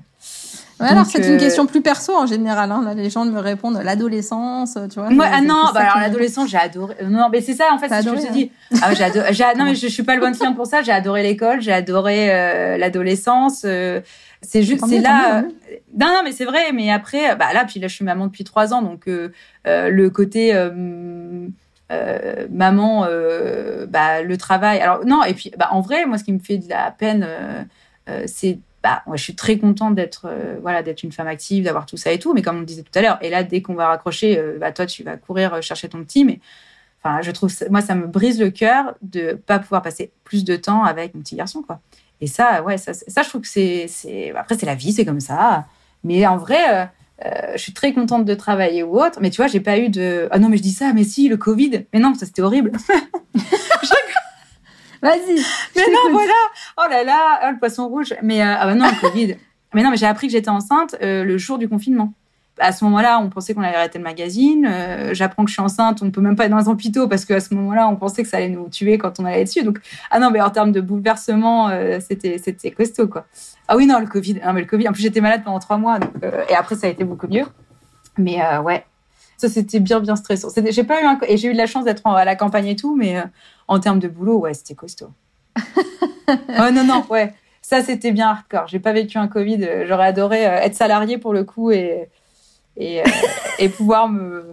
[0.79, 2.71] ouais, alors c'est une euh, question plus perso en général.
[2.71, 2.83] Hein.
[2.85, 5.09] Là, les gens me répondent l'adolescence, tu vois.
[5.09, 6.95] Moi, ah non, bah, alors l'adolescence, j'ai adoré.
[7.01, 8.51] Euh, non, mais c'est ça, en fait, ce que je te dis.
[8.81, 9.31] Ah, j'ai adoré.
[9.57, 10.83] non, mais je, je suis pas le bon client pour ça.
[10.83, 12.27] J'ai adoré l'école, j'ai adoré
[12.77, 13.61] l'adolescence.
[13.61, 15.41] c'est juste, c'est là.
[15.97, 16.71] Non, non, mais c'est vrai.
[16.73, 19.07] Mais après, bah là, puis là, je suis maman depuis trois ans, donc
[19.65, 20.53] le côté
[21.91, 24.79] euh, maman, euh, bah, le travail.
[24.79, 27.25] Alors non, et puis bah, en vrai, moi, ce qui me fait de la peine,
[27.27, 30.29] euh, c'est bah, moi, je suis très contente d'être
[30.61, 32.33] voilà d'être une femme active, d'avoir tout ça et tout.
[32.33, 34.85] Mais comme on disait tout à l'heure, et là, dès qu'on va raccrocher, bah, toi,
[34.85, 36.25] tu vas courir chercher ton petit.
[36.25, 36.39] Mais
[37.01, 40.55] enfin, je trouve moi, ça me brise le cœur de pas pouvoir passer plus de
[40.57, 41.79] temps avec mon petit garçon, quoi.
[42.19, 45.19] Et ça, ouais, ça, ça je trouve que c'est après c'est la vie, c'est comme
[45.19, 45.65] ça.
[46.03, 46.89] Mais en vrai,
[47.25, 49.89] euh, je suis très contente de travailler ou autre, mais tu vois, j'ai pas eu
[49.89, 50.27] de.
[50.31, 51.85] Ah non, mais je dis ça, mais si, le Covid.
[51.93, 52.71] Mais non, ça c'était horrible.
[55.01, 55.41] Vas-y.
[55.75, 56.33] Mais non, voilà.
[56.77, 58.13] Oh là là, oh, le poisson rouge.
[58.21, 59.35] Mais euh, ah bah non, le Covid.
[59.73, 62.13] mais non, mais j'ai appris que j'étais enceinte euh, le jour du confinement
[62.59, 64.67] à ce moment-là, on pensait qu'on allait arrêter le magazine.
[64.69, 67.07] Euh, j'apprends que je suis enceinte, on ne peut même pas être dans un hôpital
[67.07, 69.63] parce qu'à ce moment-là, on pensait que ça allait nous tuer quand on allait dessus.
[69.63, 69.79] Donc,
[70.11, 73.25] ah non, mais en termes de bouleversement, euh, c'était c'était costaud quoi.
[73.67, 74.87] Ah oui non, le Covid, mais le Covid.
[74.89, 77.45] En plus, j'étais malade pendant trois mois, euh, et après ça a été beaucoup mieux.
[78.17, 78.83] Mais ouais,
[79.37, 80.49] ça c'était bien bien stressant.
[80.69, 81.19] J'ai pas eu un...
[81.27, 83.21] et j'ai eu de la chance d'être à la campagne et tout, mais
[83.67, 85.11] en termes de boulot, ouais, c'était costaud.
[86.27, 87.33] oh non non, ouais.
[87.61, 88.67] Ça, c'était bien hardcore.
[88.67, 89.85] J'ai pas vécu un Covid.
[89.87, 92.07] J'aurais adoré être salarié pour le coup et,
[92.77, 93.05] et, euh,
[93.59, 94.51] et pouvoir me,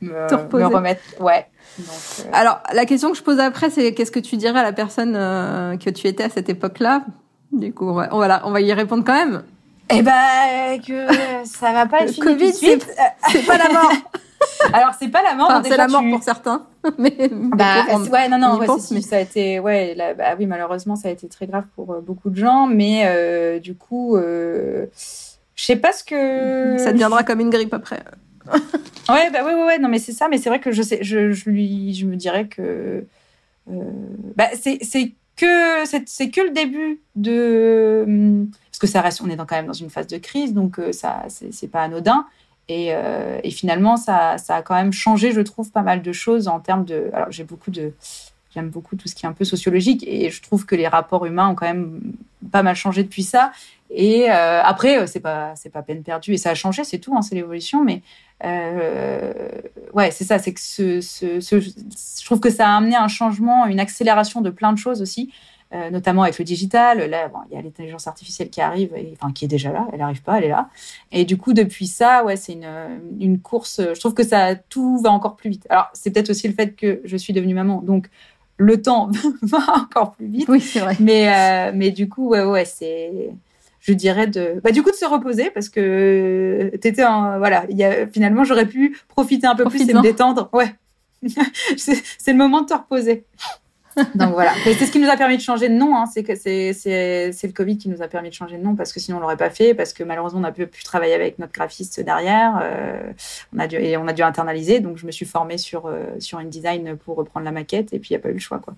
[0.00, 1.02] me, remettre.
[1.20, 1.46] Ouais.
[1.78, 1.88] Donc,
[2.20, 4.72] euh, Alors, la question que je pose après, c'est qu'est-ce que tu dirais à la
[4.72, 7.04] personne euh, que tu étais à cette époque-là?
[7.52, 9.42] Du coup, on va, on va y répondre quand même.
[9.90, 11.06] Eh ben, que
[11.44, 13.92] ça va pas être fini Covid, c'est pas la mort.
[14.72, 16.66] Alors c'est pas la mort, enfin, c'est la mort pour certains,
[16.98, 19.00] mais bah, ouais non non ouais, pense, mais...
[19.00, 22.36] ça a été ouais bah, oui malheureusement ça a été très grave pour beaucoup de
[22.36, 24.86] gens, mais euh, du coup euh,
[25.62, 26.76] je sais pas ce que.
[26.82, 28.02] Ça deviendra comme une grippe après.
[29.08, 30.26] ouais, bah ouais, ouais, ouais, non, mais c'est ça.
[30.28, 33.06] Mais c'est vrai que je sais, je, je, lui, je me dirais que,
[33.70, 33.82] euh,
[34.34, 39.30] bah, c'est, c'est que, c'est, c'est que le début de, parce que ça reste, on
[39.30, 41.82] est dans, quand même dans une phase de crise, donc euh, ça, c'est, c'est pas
[41.82, 42.26] anodin.
[42.68, 46.12] Et, euh, et finalement, ça, ça a quand même changé, je trouve, pas mal de
[46.12, 47.08] choses en termes de.
[47.12, 47.92] Alors, j'ai beaucoup de,
[48.52, 51.24] j'aime beaucoup tout ce qui est un peu sociologique et je trouve que les rapports
[51.24, 52.00] humains ont quand même
[52.50, 53.52] pas mal changé depuis ça.
[53.94, 56.98] Et euh, après, euh, c'est pas c'est pas peine perdue et ça a changé, c'est
[56.98, 57.84] tout, hein, c'est l'évolution.
[57.84, 58.02] Mais
[58.42, 59.48] euh,
[59.92, 63.08] ouais, c'est ça, c'est que ce, ce, ce, je trouve que ça a amené un
[63.08, 65.30] changement, une accélération de plein de choses aussi,
[65.74, 67.04] euh, notamment avec le digital.
[67.10, 69.86] Là, bon, il y a l'intelligence artificielle qui arrive, et, enfin qui est déjà là,
[69.92, 70.70] elle arrive pas, elle est là.
[71.10, 73.82] Et du coup, depuis ça, ouais, c'est une une course.
[73.94, 75.66] Je trouve que ça tout va encore plus vite.
[75.68, 78.08] Alors, c'est peut-être aussi le fait que je suis devenue maman, donc
[78.56, 79.10] le temps
[79.42, 80.48] va encore plus vite.
[80.48, 80.96] Oui, c'est vrai.
[80.98, 83.34] Mais mais du coup, ouais, ouais, c'est
[83.82, 87.76] je dirais de bah du coup de se reposer parce que t'étais en voilà il
[87.76, 90.48] y a, finalement j'aurais pu profiter un peu plus et me détendre.
[90.52, 90.72] Ouais.
[91.76, 93.24] C'est le moment de te reposer.
[94.14, 94.52] Donc voilà.
[94.64, 96.06] C'est ce qui nous a permis de changer de nom hein.
[96.06, 98.92] c'est que c'est c'est le covid qui nous a permis de changer de nom parce
[98.92, 101.38] que sinon on l'aurait pas fait parce que malheureusement on n'a pu, pu travailler avec
[101.38, 103.12] notre graphiste derrière euh,
[103.54, 104.78] on a dû et on a dû internaliser.
[104.78, 108.10] Donc je me suis formée sur euh, sur InDesign pour reprendre la maquette et puis
[108.10, 108.74] il y a pas eu le choix quoi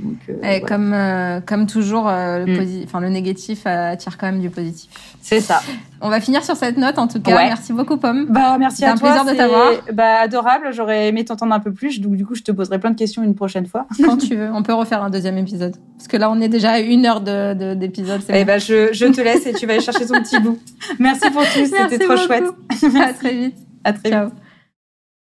[0.00, 2.82] Donc, euh, Et comme, euh, comme toujours, euh, le, Mm.
[2.84, 4.90] enfin, le négatif euh, attire quand même du positif.
[5.22, 5.60] C'est ça.
[6.00, 7.36] On va finir sur cette note en tout cas.
[7.36, 7.44] Ouais.
[7.46, 8.26] Merci beaucoup Pomme.
[8.28, 9.10] Bah, merci à un toi.
[9.12, 9.70] plaisir de t'avoir.
[9.92, 10.72] Bah, adorable.
[10.72, 12.00] J'aurais aimé t'entendre un peu plus.
[12.00, 13.86] Donc, du coup, je te poserai plein de questions une prochaine fois.
[14.04, 15.76] Quand tu veux, on peut refaire un deuxième épisode.
[15.96, 18.20] Parce que là, on est déjà à une heure de de- d'épisode.
[18.26, 18.48] c'est Et bon.
[18.52, 20.58] bah, je, je te laisse et tu vas aller chercher ton petit bout.
[20.98, 21.66] Merci pour tout.
[21.66, 22.26] C'était trop beaucoup.
[22.26, 22.44] chouette.
[23.00, 23.56] à très vite.
[23.84, 24.43] À très vite.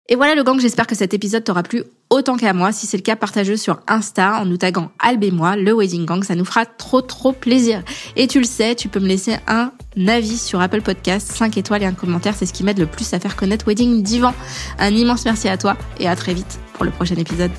[0.09, 2.73] Et voilà le gang, j'espère que cet épisode t'aura plu autant qu'à moi.
[2.73, 6.05] Si c'est le cas, partage-le sur Insta en nous taguant Albe et moi, le Wedding
[6.05, 6.25] Gang.
[6.25, 7.83] Ça nous fera trop trop plaisir.
[8.17, 9.71] Et tu le sais, tu peux me laisser un
[10.09, 12.35] avis sur Apple Podcast, 5 étoiles et un commentaire.
[12.37, 14.35] C'est ce qui m'aide le plus à faire connaître Wedding Divan.
[14.79, 17.53] Un immense merci à toi et à très vite pour le prochain épisode.